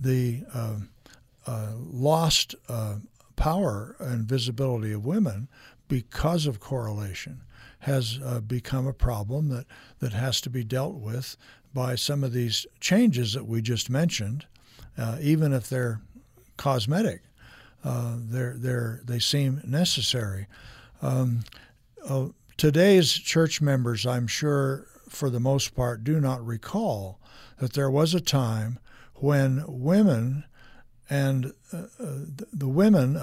[0.00, 0.76] the uh,
[1.46, 2.96] uh, lost uh,
[3.36, 5.48] power and visibility of women
[5.88, 7.42] because of correlation
[7.80, 9.66] has uh, become a problem that,
[9.98, 11.36] that has to be dealt with
[11.72, 14.46] by some of these changes that we just mentioned,
[14.96, 16.00] uh, even if they're
[16.56, 17.22] cosmetic.
[17.84, 20.46] Uh, they're, they're, they seem necessary.
[21.02, 21.40] Um,
[22.08, 27.20] uh, today's church members, I'm sure, for the most part, do not recall
[27.58, 28.78] that there was a time
[29.16, 30.44] when women
[31.08, 32.18] and uh, uh,
[32.52, 33.20] the women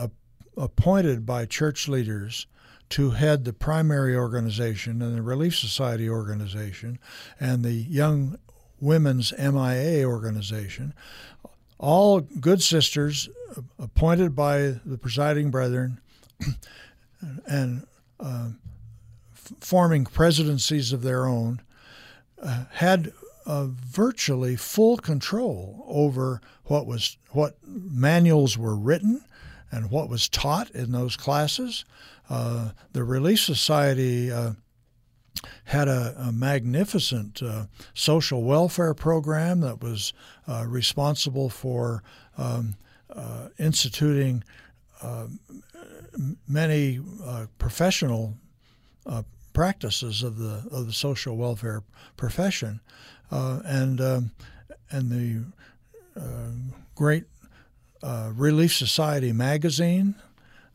[0.56, 2.48] appointed by church leaders
[2.94, 7.00] to head the primary organization and the Relief Society organization
[7.40, 8.38] and the Young
[8.80, 10.94] Women's MIA organization,
[11.80, 13.30] all good sisters
[13.80, 16.02] appointed by the presiding brethren
[17.48, 17.88] and
[18.20, 18.50] uh,
[19.60, 21.64] forming presidencies of their own,
[22.44, 23.12] uh, had
[23.48, 29.26] uh, virtually full control over what was what manuals were written
[29.72, 31.86] and what was taught in those classes,
[32.30, 34.54] uh, the Relief Society uh,
[35.66, 40.14] had a, a magnificent uh, social welfare program that was
[40.48, 42.04] uh, responsible for
[42.38, 42.76] um,
[43.10, 44.44] uh, instituting
[46.48, 47.00] many
[47.58, 48.36] professional
[49.52, 51.84] practices of the of the social welfare
[52.16, 52.80] profession,
[53.30, 54.32] and um,
[54.90, 55.44] and the
[56.96, 57.26] great
[58.02, 60.16] Relief Society magazine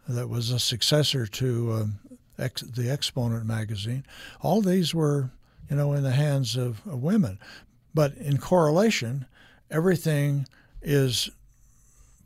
[0.09, 1.99] that was a successor to um,
[2.39, 4.05] ex- the Exponent magazine.
[4.41, 5.31] All these were,
[5.71, 7.39] you know, in the hands of, of women.
[7.95, 9.27] But in correlation,
[9.71, 10.47] everything
[10.81, 11.31] is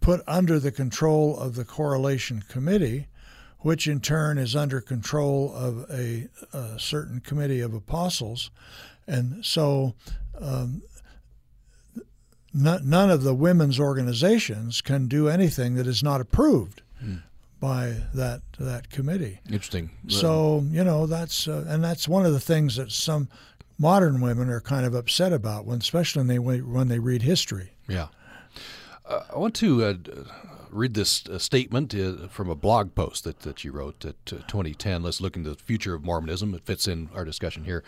[0.00, 3.08] put under the control of the correlation committee,
[3.60, 8.50] which in turn is under control of a, a certain committee of apostles.
[9.06, 9.94] And so
[10.40, 10.82] um,
[12.52, 17.22] none of the women's organizations can do anything that is not approved mm
[17.62, 19.38] by that that committee.
[19.46, 19.90] Interesting.
[20.08, 23.28] So you know that's uh, and that's one of the things that some
[23.78, 27.70] modern women are kind of upset about when, especially when they when they read history.
[27.88, 28.08] Yeah.
[29.06, 29.94] Uh, I want to uh,
[30.70, 35.02] read this uh, statement uh, from a blog post that, that you wrote at 2010.
[35.04, 36.54] Let's look into the future of Mormonism.
[36.54, 37.84] It fits in our discussion here.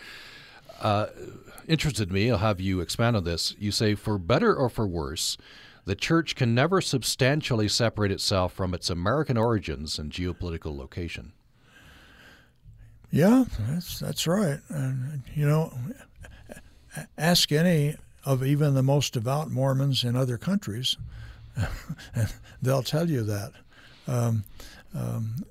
[0.79, 1.07] Uh,
[1.67, 2.31] interested me.
[2.31, 3.55] I'll have you expand on this.
[3.59, 5.37] You say, for better or for worse,
[5.85, 11.31] the church can never substantially separate itself from its American origins and geopolitical location.
[13.11, 14.59] Yeah, that's that's right.
[14.67, 15.71] And you know,
[17.17, 20.97] ask any of even the most devout Mormons in other countries,
[22.15, 23.51] and they'll tell you that.
[24.07, 24.43] Um,
[24.93, 25.45] um,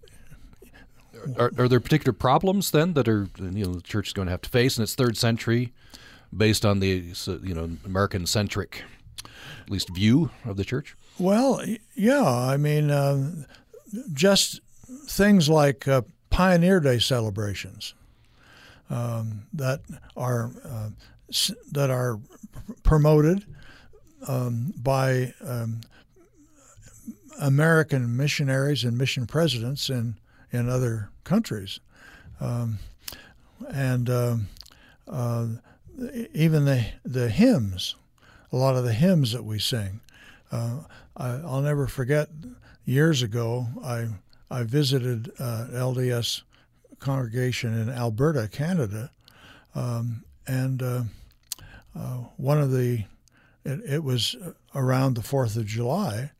[1.38, 4.32] are, are, there particular problems then that are you know the church is going to
[4.32, 5.72] have to face in its third century,
[6.36, 8.82] based on the you know American centric
[9.64, 10.96] at least view of the church?
[11.18, 12.24] Well, yeah.
[12.24, 13.30] I mean, uh,
[14.12, 14.60] just
[15.06, 17.94] things like uh, Pioneer Day celebrations
[18.90, 19.80] um, that
[20.16, 20.88] are uh,
[21.72, 22.18] that are
[22.82, 23.44] promoted
[24.28, 25.80] um, by um,
[27.40, 30.16] American missionaries and mission presidents in
[30.52, 31.80] in other countries.
[32.40, 32.78] um,
[33.72, 34.48] and um,
[35.08, 35.46] uh,
[36.34, 37.94] even the the hymns,
[38.54, 40.00] a lot of the hymns that we sing.
[40.52, 40.78] Uh,
[41.16, 42.28] I, will never forget.
[42.84, 44.08] Years ago, I
[44.48, 46.42] I visited uh, LDS
[47.00, 49.10] congregation in Alberta, Canada,
[49.74, 51.02] um, and uh,
[51.98, 53.04] uh, one of the
[53.64, 54.36] it, it was
[54.72, 56.30] around the Fourth of July,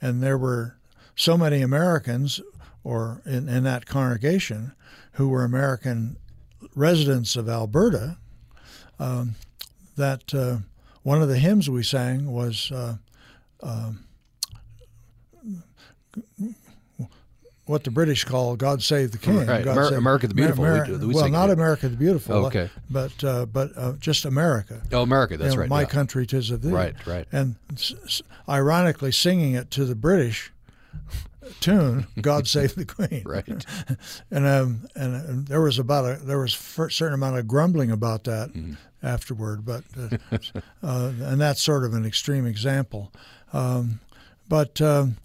[0.00, 0.78] and there were
[1.16, 2.40] so many Americans
[2.82, 4.72] or in, in that congregation
[5.12, 6.16] who were American
[6.74, 8.16] residents of Alberta
[8.98, 9.34] um,
[9.96, 10.58] that uh,
[11.02, 12.96] one of the hymns we sang was uh,
[13.62, 13.92] uh,
[17.66, 20.64] what the British call "God Save the King." Right, Amer- save, America the Beautiful.
[20.66, 22.46] Amer- we, we well, not America the Beautiful.
[22.46, 24.82] Okay, but uh, but uh, just America.
[24.92, 25.36] Oh, America.
[25.36, 25.68] That's you know, right.
[25.70, 25.86] My yeah.
[25.88, 26.70] country, tis of thee.
[26.70, 27.26] Right, right.
[27.30, 30.50] And s- s- ironically, singing it to the British
[31.60, 33.64] tune, "God Save the Queen." right.
[34.30, 37.90] and um, and, and there was about a there was a certain amount of grumbling
[37.90, 38.74] about that Mm-hmm.
[39.02, 40.16] afterward, but uh,
[40.82, 43.12] uh, and that's sort of an extreme example.
[43.52, 44.00] Um,
[44.48, 45.16] but um,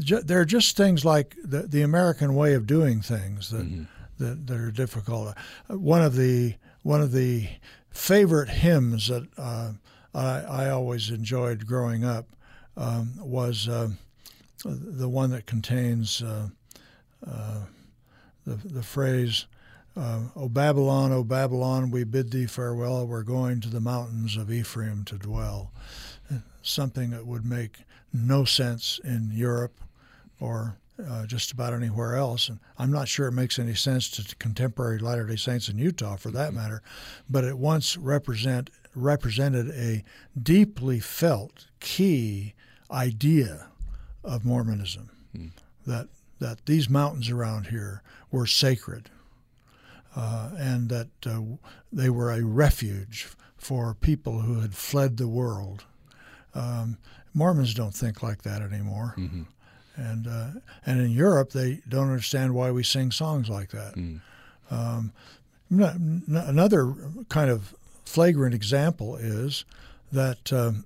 [0.00, 3.84] ju- there are just things like the, the American way of doing things that, Mm-hmm.
[4.24, 5.34] that that are difficult.
[5.70, 7.48] Uh, one of the one of the
[7.90, 9.72] favorite hymns that uh,
[10.14, 12.26] I, I always enjoyed growing up
[12.76, 13.88] um, was uh,
[14.64, 16.48] the one that contains uh,
[17.26, 17.60] uh,
[18.46, 19.46] the the phrase.
[19.96, 23.04] Uh, o Babylon, O Babylon, we bid thee farewell.
[23.04, 25.72] We're going to the mountains of Ephraim to dwell.
[26.62, 27.78] Something that would make
[28.12, 29.80] no sense in Europe
[30.38, 32.48] or uh, just about anywhere else.
[32.48, 36.16] And I'm not sure it makes any sense to contemporary Latter day Saints in Utah
[36.16, 36.82] for that matter,
[37.28, 40.04] but it once represent, represented a
[40.40, 42.54] deeply felt key
[42.90, 43.68] idea
[44.28, 45.10] of Mormonism
[45.86, 46.08] that,
[46.38, 49.10] that these mountains around here were sacred.
[50.16, 51.40] Uh, and that uh,
[51.92, 55.84] they were a refuge for people who had fled the world.
[56.54, 56.96] Um,
[57.34, 59.42] Mormons don't think like that anymore, Mm-hmm.
[59.96, 60.46] and uh,
[60.86, 63.94] and in Europe they don't understand why we sing songs like that.
[63.94, 64.20] Mm.
[64.70, 65.12] Um,
[65.70, 66.94] n- n- another
[67.28, 67.74] kind of
[68.04, 69.64] flagrant example is
[70.10, 70.84] that um,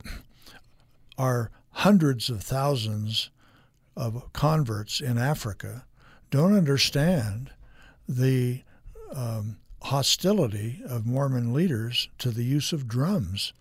[1.16, 3.31] our hundreds of thousands
[3.97, 5.85] of converts in Africa
[6.31, 7.51] don't understand
[8.09, 8.62] the
[9.14, 13.53] um, hostility of Mormon leaders to the use of drums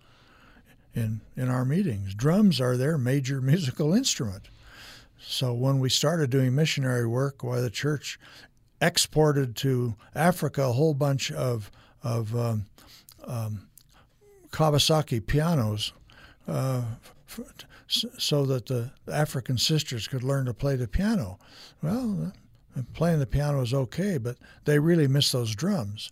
[0.94, 2.14] in in our meetings.
[2.14, 4.44] Drums are their major musical instrument.
[5.20, 8.18] So when we started doing missionary work, why the church
[8.80, 11.70] exported to Africa a whole bunch of
[12.02, 12.66] of um,
[13.24, 13.68] um,
[14.50, 15.92] Kawasaki pianos,
[16.48, 16.82] uh,
[18.18, 21.38] so that the African sisters could learn to play the piano.
[21.82, 22.32] Well,
[22.94, 26.10] playing the piano is okay, but they really miss those drums,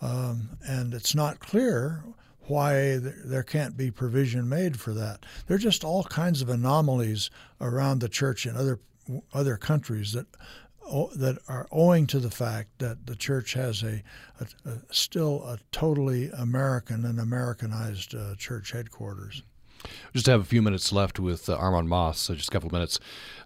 [0.00, 2.04] um, and it's not clear
[2.42, 5.26] why there can't be provision made for that.
[5.46, 8.78] There are just all kinds of anomalies around the church in other
[9.32, 10.26] other countries that
[11.16, 14.02] that are owing to the fact that the church has a,
[14.40, 19.42] a, a still a totally American and Americanized uh, church headquarters.
[20.14, 22.72] Just have a few minutes left with uh, Armand Mauss, so just a couple of
[22.72, 22.98] minutes.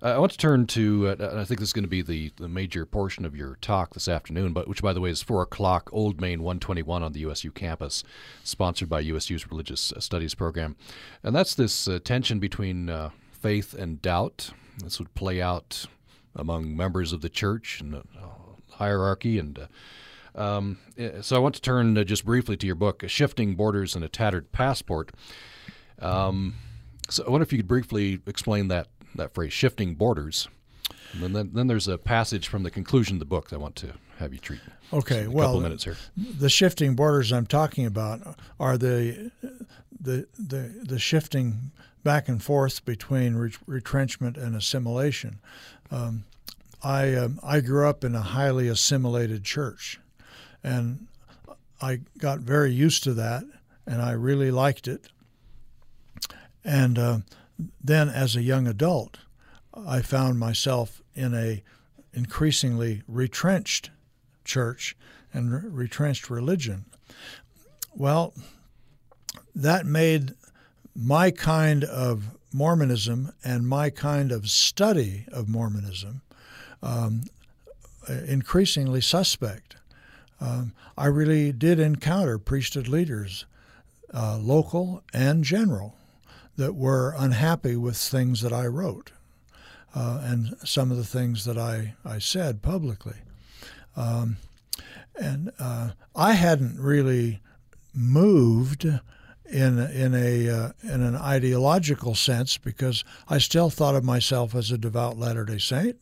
[0.02, 2.32] Uh, I want to turn to, uh, I think this is going to be the,
[2.36, 5.42] the major portion of your talk this afternoon, but which, by the way, is 4
[5.42, 8.04] o'clock, Old Main 121 on the USU campus,
[8.44, 10.76] sponsored by USU's Religious Studies program.
[11.22, 14.50] And that's this uh, tension between uh, faith and doubt.
[14.82, 15.86] This would play out
[16.34, 18.00] among members of the church and uh,
[18.74, 19.66] hierarchy and uh,
[20.34, 20.78] um,
[21.22, 24.08] so I want to turn uh, just briefly to your book, Shifting Borders and a
[24.08, 25.10] Tattered Passport.
[26.00, 26.54] Um,
[27.08, 30.48] so I wonder if you could briefly explain that, that phrase, shifting borders.
[31.12, 33.76] And then, then there's a passage from the conclusion of the book that I want
[33.76, 34.60] to have you treat.
[34.92, 35.96] Okay, a well, couple minutes here.
[36.16, 39.30] the shifting borders I'm talking about are the
[40.00, 41.72] the the, the shifting
[42.04, 45.40] back and forth between re- retrenchment and assimilation.
[45.90, 46.24] Um,
[46.82, 50.00] I um, I grew up in a highly assimilated church,
[50.62, 51.06] and
[51.80, 53.44] I got very used to that,
[53.86, 55.08] and I really liked it.
[56.64, 57.18] And uh,
[57.82, 59.18] then, as a young adult,
[59.74, 61.62] I found myself in a
[62.12, 63.90] increasingly retrenched
[64.44, 64.96] church
[65.32, 66.84] and re- retrenched religion.
[67.94, 68.34] Well,
[69.54, 70.34] that made
[70.94, 76.22] my kind of Mormonism and my kind of study of Mormonism
[76.82, 77.22] um,
[78.26, 79.76] increasingly suspect.
[80.40, 83.44] Um, I really did encounter priesthood leaders,
[84.12, 85.94] uh, local and general,
[86.56, 89.12] that were unhappy with things that I wrote
[89.94, 93.16] uh, and some of the things that I, I said publicly.
[93.96, 94.36] Um,
[95.16, 97.40] and uh, I hadn't really
[97.94, 104.54] moved in in a uh, in an ideological sense because I still thought of myself
[104.54, 105.96] as a devout Latter Day Saint,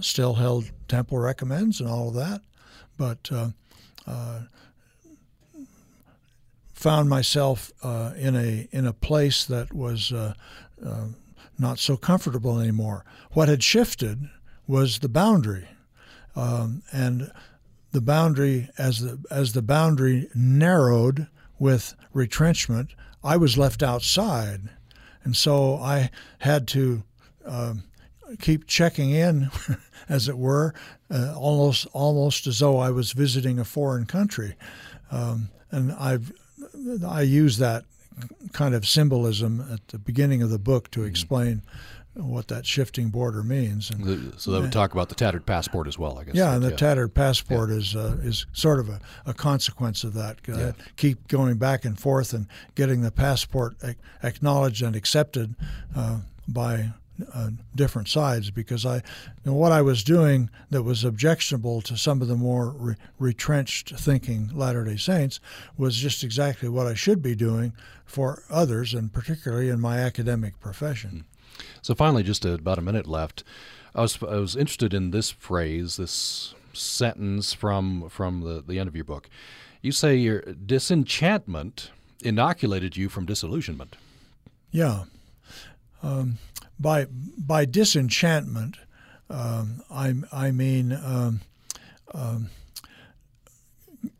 [0.00, 2.40] still held temple recommends and all of that,
[2.96, 3.50] but uh,
[4.06, 4.40] uh,
[6.78, 10.32] found myself uh, in a in a place that was uh,
[10.84, 11.06] uh,
[11.58, 13.04] not so comfortable anymore.
[13.32, 14.30] What had shifted
[14.68, 15.66] was the boundary,
[16.36, 17.32] um, and
[17.90, 21.26] the boundary as the as the boundary narrowed
[21.58, 24.70] with retrenchment, I was left outside,
[25.24, 27.02] and so I had to
[27.44, 27.82] um,
[28.38, 29.50] keep checking in,
[30.08, 30.74] as it were,
[31.10, 34.54] uh, almost almost as though I was visiting a foreign country,
[35.10, 36.32] um, and I've
[37.06, 37.84] I use that
[38.52, 41.08] kind of symbolism at the beginning of the book to mm-hmm.
[41.08, 41.62] explain
[42.14, 43.90] what that shifting border means.
[43.90, 46.34] And, so that would talk about the tattered passport as well, I guess.
[46.34, 46.76] Yeah, and the yeah.
[46.76, 47.76] tattered passport yeah.
[47.76, 50.38] is uh, is sort of a, a consequence of that.
[50.48, 50.72] Uh, yeah.
[50.96, 53.76] Keep going back and forth and getting the passport
[54.22, 55.54] acknowledged and accepted
[55.94, 56.18] uh,
[56.48, 56.90] by
[57.34, 59.02] uh, different sides because I, you
[59.44, 63.94] know, what I was doing that was objectionable to some of the more re- retrenched
[63.98, 65.40] thinking Latter Day Saints
[65.76, 67.72] was just exactly what I should be doing
[68.04, 71.10] for others, and particularly in my academic profession.
[71.10, 71.64] Hmm.
[71.82, 73.44] So finally, just about a minute left.
[73.94, 78.88] I was I was interested in this phrase, this sentence from from the, the end
[78.88, 79.28] of your book.
[79.82, 81.90] You say your disenchantment
[82.22, 83.96] inoculated you from disillusionment.
[84.70, 85.04] Yeah.
[86.02, 86.38] Um,
[86.78, 87.06] by
[87.36, 88.76] by disenchantment,
[89.30, 91.40] um, I I mean um,
[92.14, 92.50] um,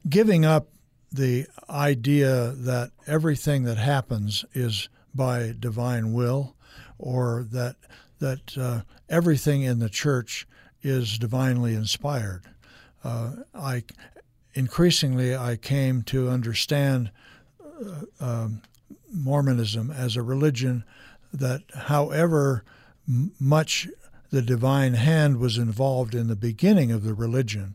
[0.08, 0.68] giving up
[1.10, 6.54] the idea that everything that happens is by divine will
[6.98, 7.76] or that
[8.18, 10.46] that uh, everything in the church
[10.82, 12.42] is divinely inspired.
[13.04, 13.84] Uh, I
[14.54, 17.10] increasingly I came to understand
[17.62, 18.62] uh, um,
[19.12, 20.84] Mormonism as a religion
[21.32, 22.64] that, however
[23.40, 23.88] much
[24.30, 27.74] the divine hand was involved in the beginning of the religion,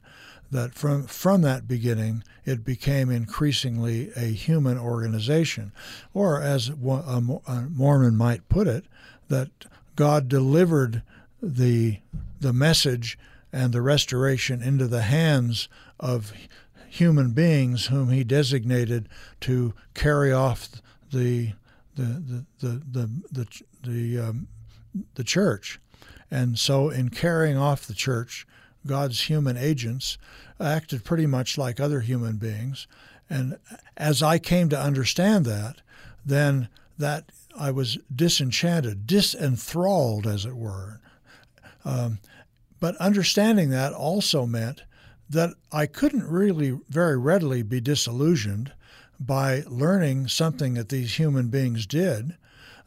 [0.51, 5.71] that from from that beginning it became increasingly a human organization,
[6.13, 8.85] or as a, Mormon might put it,
[9.29, 9.49] that
[9.95, 11.01] God delivered
[11.41, 11.99] the
[12.39, 13.17] the message
[13.51, 15.67] and the restoration into the hands
[15.99, 16.33] of
[16.87, 19.09] human beings whom he designated
[19.41, 20.69] to carry off
[21.11, 21.53] the
[21.95, 23.47] the the the the the,
[23.83, 24.47] the, um,
[25.15, 25.79] the church.
[26.31, 28.47] And so in carrying off the church,
[28.85, 30.17] God's human agents
[30.59, 32.87] acted pretty much like other human beings.
[33.29, 33.57] And
[33.97, 35.77] as I came to understand that,
[36.25, 37.25] then that
[37.57, 40.99] I was disenchanted, disenthralled, as it were.
[41.85, 42.19] Um,
[42.79, 44.83] but understanding that also meant
[45.29, 48.73] that I couldn't really very readily be disillusioned
[49.19, 52.37] by learning something that these human beings did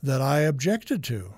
[0.02, 1.34] that I objected to.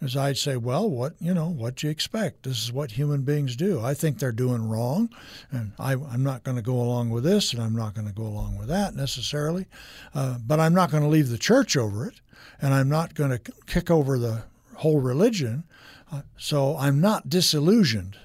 [0.00, 2.42] As I'd say, well, what you know, what you expect?
[2.42, 3.80] This is what human beings do.
[3.80, 5.10] I think they're doing wrong,
[5.52, 8.12] and I, am not going to go along with this, and I'm not going to
[8.12, 9.66] go along with that necessarily.
[10.12, 12.20] Uh, but I'm not going to leave the church over it
[12.62, 14.44] and I'm not going to kick over the
[14.76, 15.64] whole religion.
[16.10, 18.16] Uh, so I'm not disillusioned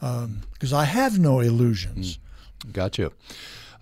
[0.00, 2.18] because um, I have no illusions.
[2.60, 3.12] Mm, got you.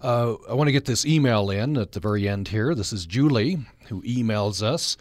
[0.01, 2.74] Uh, I want to get this email in at the very end here.
[2.74, 4.97] This is Julie who emails us.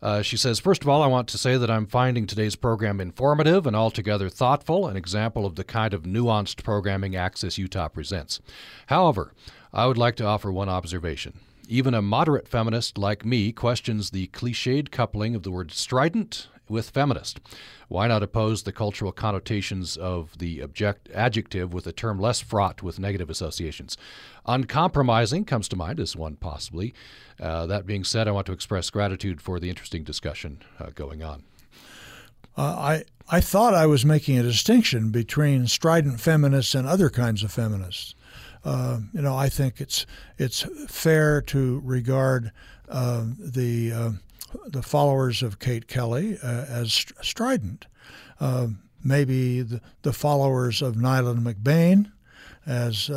[0.00, 3.00] Uh, she says, First of all, I want to say that I'm finding today's program
[3.00, 8.40] informative and altogether thoughtful, an example of the kind of nuanced programming Access Utah presents.
[8.86, 9.32] However,
[9.72, 11.34] I would like to offer one observation.
[11.68, 16.90] Even a moderate feminist like me questions the cliched coupling of the word strident with
[16.90, 17.40] feminist.
[17.88, 22.82] Why not oppose the cultural connotations of the object, adjective with a term less fraught
[22.82, 23.96] with negative associations?
[24.46, 26.94] Uncompromising comes to mind as one possibly.
[27.40, 31.22] Uh, that being said, I want to express gratitude for the interesting discussion uh, going
[31.22, 31.44] on.
[32.56, 37.42] Uh, I I thought I was making a distinction between strident feminists and other kinds
[37.42, 38.14] of feminists.
[38.64, 40.06] Uh, you know, I think it's
[40.38, 42.52] it's fair to regard
[42.88, 44.10] uh, the uh,
[44.66, 47.86] the followers of Kate Kelly uh, as strident.
[48.40, 48.68] Uh,
[49.04, 52.10] maybe the, the, followers of Neylan McBain
[52.66, 53.10] as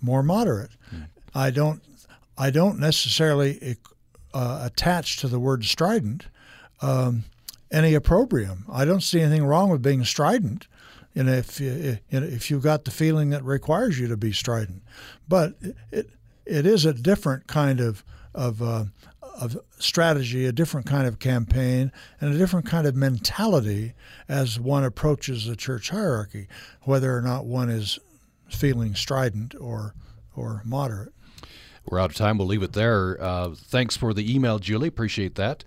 [0.00, 0.70] more moderate.
[0.94, 1.06] Mm.
[1.34, 1.82] I don't
[2.38, 3.76] I don't necessarily
[4.34, 6.26] attach to the word strident.
[6.80, 7.24] Um,
[7.70, 8.66] any opprobrium.
[8.70, 10.66] I don't see anything wrong with being strident
[11.14, 14.82] know, if you, if you've got the feeling that requires you to be strident,
[15.28, 15.54] but
[15.90, 16.10] it
[16.44, 18.04] it is a different kind of
[18.34, 18.84] of uh,
[19.42, 21.90] of strategy, a different kind of campaign,
[22.20, 23.92] and a different kind of mentality
[24.28, 26.46] as one approaches the church hierarchy,
[26.82, 27.98] whether or not one is
[28.48, 29.94] feeling strident or
[30.36, 31.12] or moderate.
[31.84, 32.38] We're out of time.
[32.38, 33.20] We'll leave it there.
[33.20, 34.88] Uh, thanks for the email, Julie.
[34.88, 35.64] Appreciate that.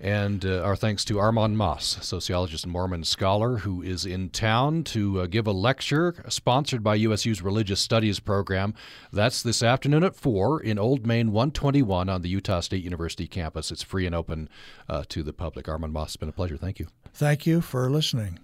[0.00, 4.84] And uh, our thanks to Armand Mauss, sociologist and Mormon scholar, who is in town
[4.84, 8.74] to uh, give a lecture sponsored by USU's Religious Studies program.
[9.12, 13.72] That's this afternoon at 4 in Old Main 121 on the Utah State University campus.
[13.72, 14.48] It's free and open
[14.88, 15.68] uh, to the public.
[15.68, 16.56] Armand Mauss, it's been a pleasure.
[16.56, 16.86] Thank you.
[17.12, 18.38] Thank you for listening.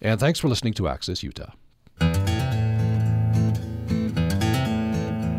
[0.00, 1.52] And thanks for listening to Access Utah.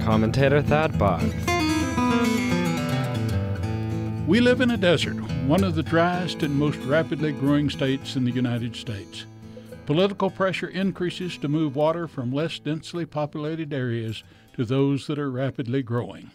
[0.05, 1.52] Commentator Thad Box.
[4.25, 8.23] We live in a desert, one of the driest and most rapidly growing states in
[8.23, 9.25] the United States.
[9.85, 14.23] Political pressure increases to move water from less densely populated areas
[14.55, 16.31] to those that are rapidly growing.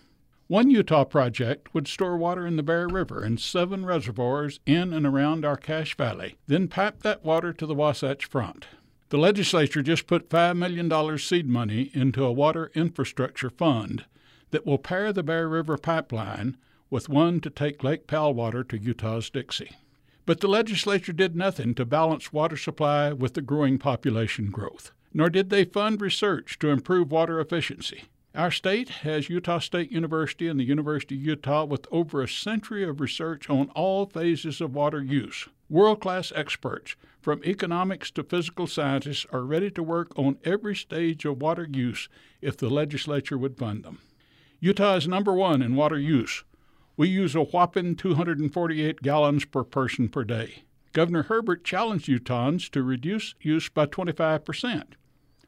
[0.49, 5.07] One Utah project would store water in the Bear River and seven reservoirs in and
[5.07, 8.67] around our Cache Valley, then pipe that water to the Wasatch Front.
[9.09, 14.05] The legislature just put $5 million seed money into a water infrastructure fund
[14.51, 16.59] that will pair the Bear River pipeline
[16.91, 19.73] with one to take Lake Powell water to Utah's Dixie.
[20.27, 25.31] But the legislature did nothing to balance water supply with the growing population growth, nor
[25.31, 28.05] did they fund research to improve water efficiency.
[28.35, 32.85] Our state has Utah State University and the University of Utah with over a century
[32.89, 35.49] of research on all phases of water use.
[35.71, 41.25] World class experts, from economics to physical scientists, are ready to work on every stage
[41.25, 42.09] of water use
[42.41, 43.99] if the legislature would fund them.
[44.61, 46.45] Utah is number one in water use,
[46.99, 50.65] we use a whopping 248 gallons per person per day.
[50.93, 54.83] Governor Herbert challenged Utahns to reduce use by 25%.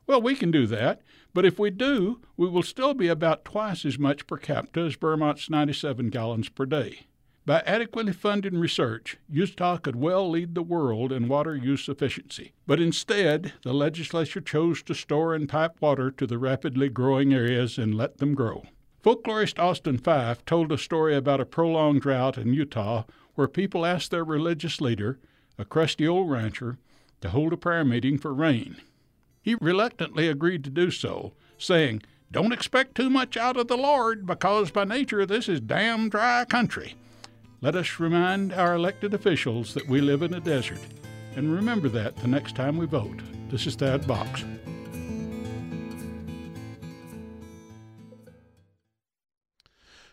[0.07, 1.03] Well, we can do that,
[1.35, 4.95] but if we do, we will still be about twice as much per capita as
[4.95, 7.07] Vermont's 97 gallons per day.
[7.47, 12.53] By adequately funding research, Utah could well lead the world in water use efficiency.
[12.65, 17.77] But instead, the legislature chose to store and pipe water to the rapidly growing areas
[17.77, 18.67] and let them grow.
[19.03, 24.11] Folklorist Austin Fife told a story about a prolonged drought in Utah where people asked
[24.11, 25.19] their religious leader,
[25.57, 26.77] a crusty old rancher,
[27.23, 28.77] to hold a prayer meeting for rain.
[29.41, 34.27] He reluctantly agreed to do so, saying, Don't expect too much out of the Lord,
[34.27, 36.95] because by nature this is damn dry country.
[37.63, 40.81] Let us remind our elected officials that we live in a desert,
[41.37, 43.21] and remember that the next time we vote.
[43.49, 44.45] This is Thad Box.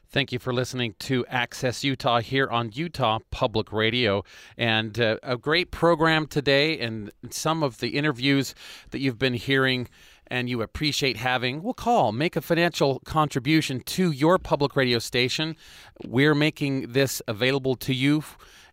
[0.09, 4.23] Thank you for listening to Access Utah here on Utah Public Radio.
[4.57, 8.55] And uh, a great program today, and some of the interviews
[8.91, 9.89] that you've been hearing
[10.27, 15.57] and you appreciate having, we'll call, make a financial contribution to your public radio station.
[16.05, 18.23] We're making this available to you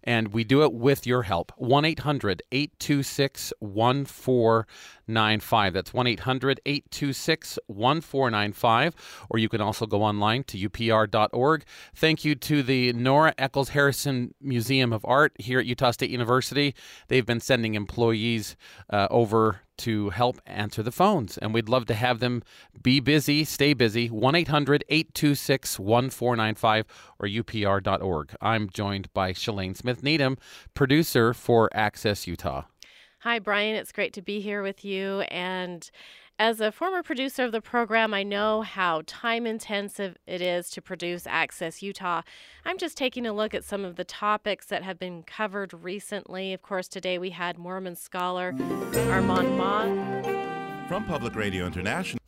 [0.05, 1.53] and we do it with your help.
[1.57, 5.73] 1 800 826 1495.
[5.73, 8.95] That's 1 800 826 1495.
[9.31, 11.65] Or you can also go online to upr.org.
[11.95, 16.75] Thank you to the Nora Eccles Harrison Museum of Art here at Utah State University.
[17.09, 18.57] They've been sending employees
[18.91, 21.39] uh, over to help answer the phones.
[21.39, 22.43] And we'd love to have them
[22.83, 24.09] be busy, stay busy.
[24.09, 26.87] 1 800 826 1495
[27.19, 28.35] or upr.org.
[28.41, 30.39] I'm joined by Shalane Smith Needham,
[30.75, 32.65] producer for Access Utah.
[33.21, 33.75] Hi, Brian.
[33.75, 35.21] It's great to be here with you.
[35.23, 35.91] And
[36.39, 40.83] as a former producer of the program, I know how time intensive it is to
[40.83, 42.23] produce Access Utah.
[42.65, 46.53] I'm just taking a look at some of the topics that have been covered recently.
[46.53, 48.55] Of course, today we had Mormon scholar
[48.95, 50.89] Armand Mauss.
[50.89, 52.19] From Public Radio International.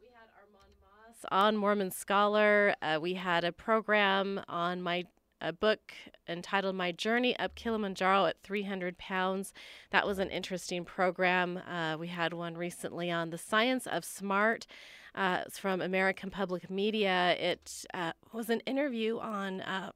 [0.00, 2.74] We had Armand Mauss on Mormon Scholar.
[2.80, 5.04] Uh, we had a program on my
[5.40, 5.92] a book
[6.28, 9.52] entitled My Journey Up Kilimanjaro at 300 Pounds.
[9.90, 11.58] That was an interesting program.
[11.58, 14.66] Uh, we had one recently on the science of smart.
[15.14, 17.36] Uh, it's from American Public Media.
[17.38, 19.92] It uh, was an interview on, uh,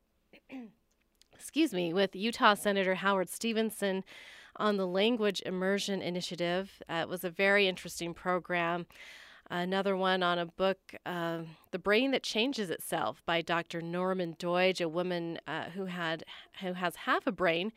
[1.34, 4.04] excuse me, with Utah Senator Howard Stephenson
[4.56, 6.82] on the Language Immersion Initiative.
[6.88, 8.86] Uh, it was a very interesting program
[9.50, 11.40] another one on a book, uh,
[11.70, 13.80] "The Brain That Changes Itself" by Dr.
[13.80, 16.24] Norman Doidge, a woman uh, who had
[16.60, 17.72] who has half a brain,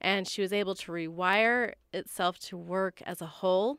[0.00, 3.78] and she was able to rewire itself to work as a whole.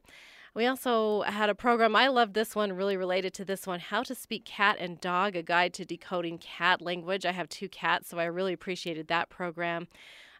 [0.58, 1.96] We also had a program.
[1.96, 5.36] I love this one, really related to this one How to Speak Cat and Dog,
[5.36, 7.28] a guide to decoding cat language.
[7.28, 9.88] I have two cats, so I really appreciated that program.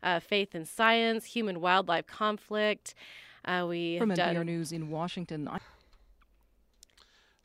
[0.02, 2.96] Uh, Faith and Science, Human Wildlife Conflict.
[3.46, 4.36] Uh, we From done...
[4.36, 5.48] NPR News in Washington.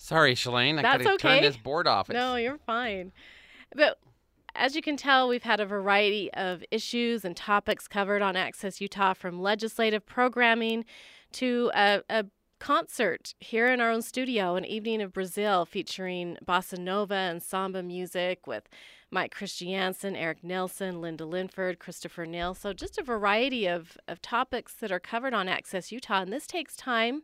[0.03, 0.81] Sorry, Shalane.
[0.81, 1.17] I That's okay.
[1.17, 2.11] turn this board off.
[2.11, 3.13] It's- No, you're fine.
[3.73, 4.01] But
[4.57, 8.81] as you can tell, we've had a variety of issues and topics covered on Access
[8.81, 10.85] Utah from legislative programming
[11.35, 12.25] to a, a
[12.59, 17.81] concert here in our own studio, an evening of Brazil featuring bossa nova and samba
[17.81, 18.69] music with
[19.13, 22.55] Mike Christiansen, Eric Nelson, Linda Linford, Christopher Neal.
[22.55, 26.23] So just a variety of, of topics that are covered on Access Utah.
[26.23, 27.23] And this takes time.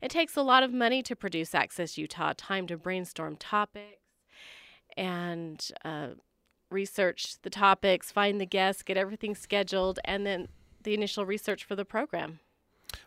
[0.00, 3.98] It takes a lot of money to produce Access Utah, time to brainstorm topics
[4.96, 6.08] and uh,
[6.70, 10.48] research the topics, find the guests, get everything scheduled, and then
[10.82, 12.40] the initial research for the program.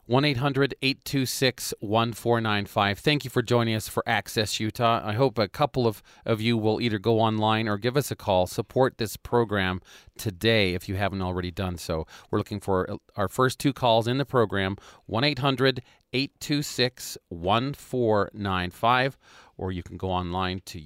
[0.06, 3.00] 1 800 826 1495.
[3.00, 5.02] Thank you for joining us for Access Utah.
[5.04, 8.16] I hope a couple of, of you will either go online or give us a
[8.16, 8.48] call.
[8.48, 9.82] Support this program
[10.18, 12.06] today if you haven't already done so.
[12.30, 15.82] We're looking for uh, our first two calls in the program 1 800
[16.12, 19.18] 826 1495,
[19.58, 20.80] or you can go online to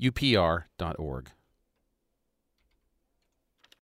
[0.00, 1.30] upr.org.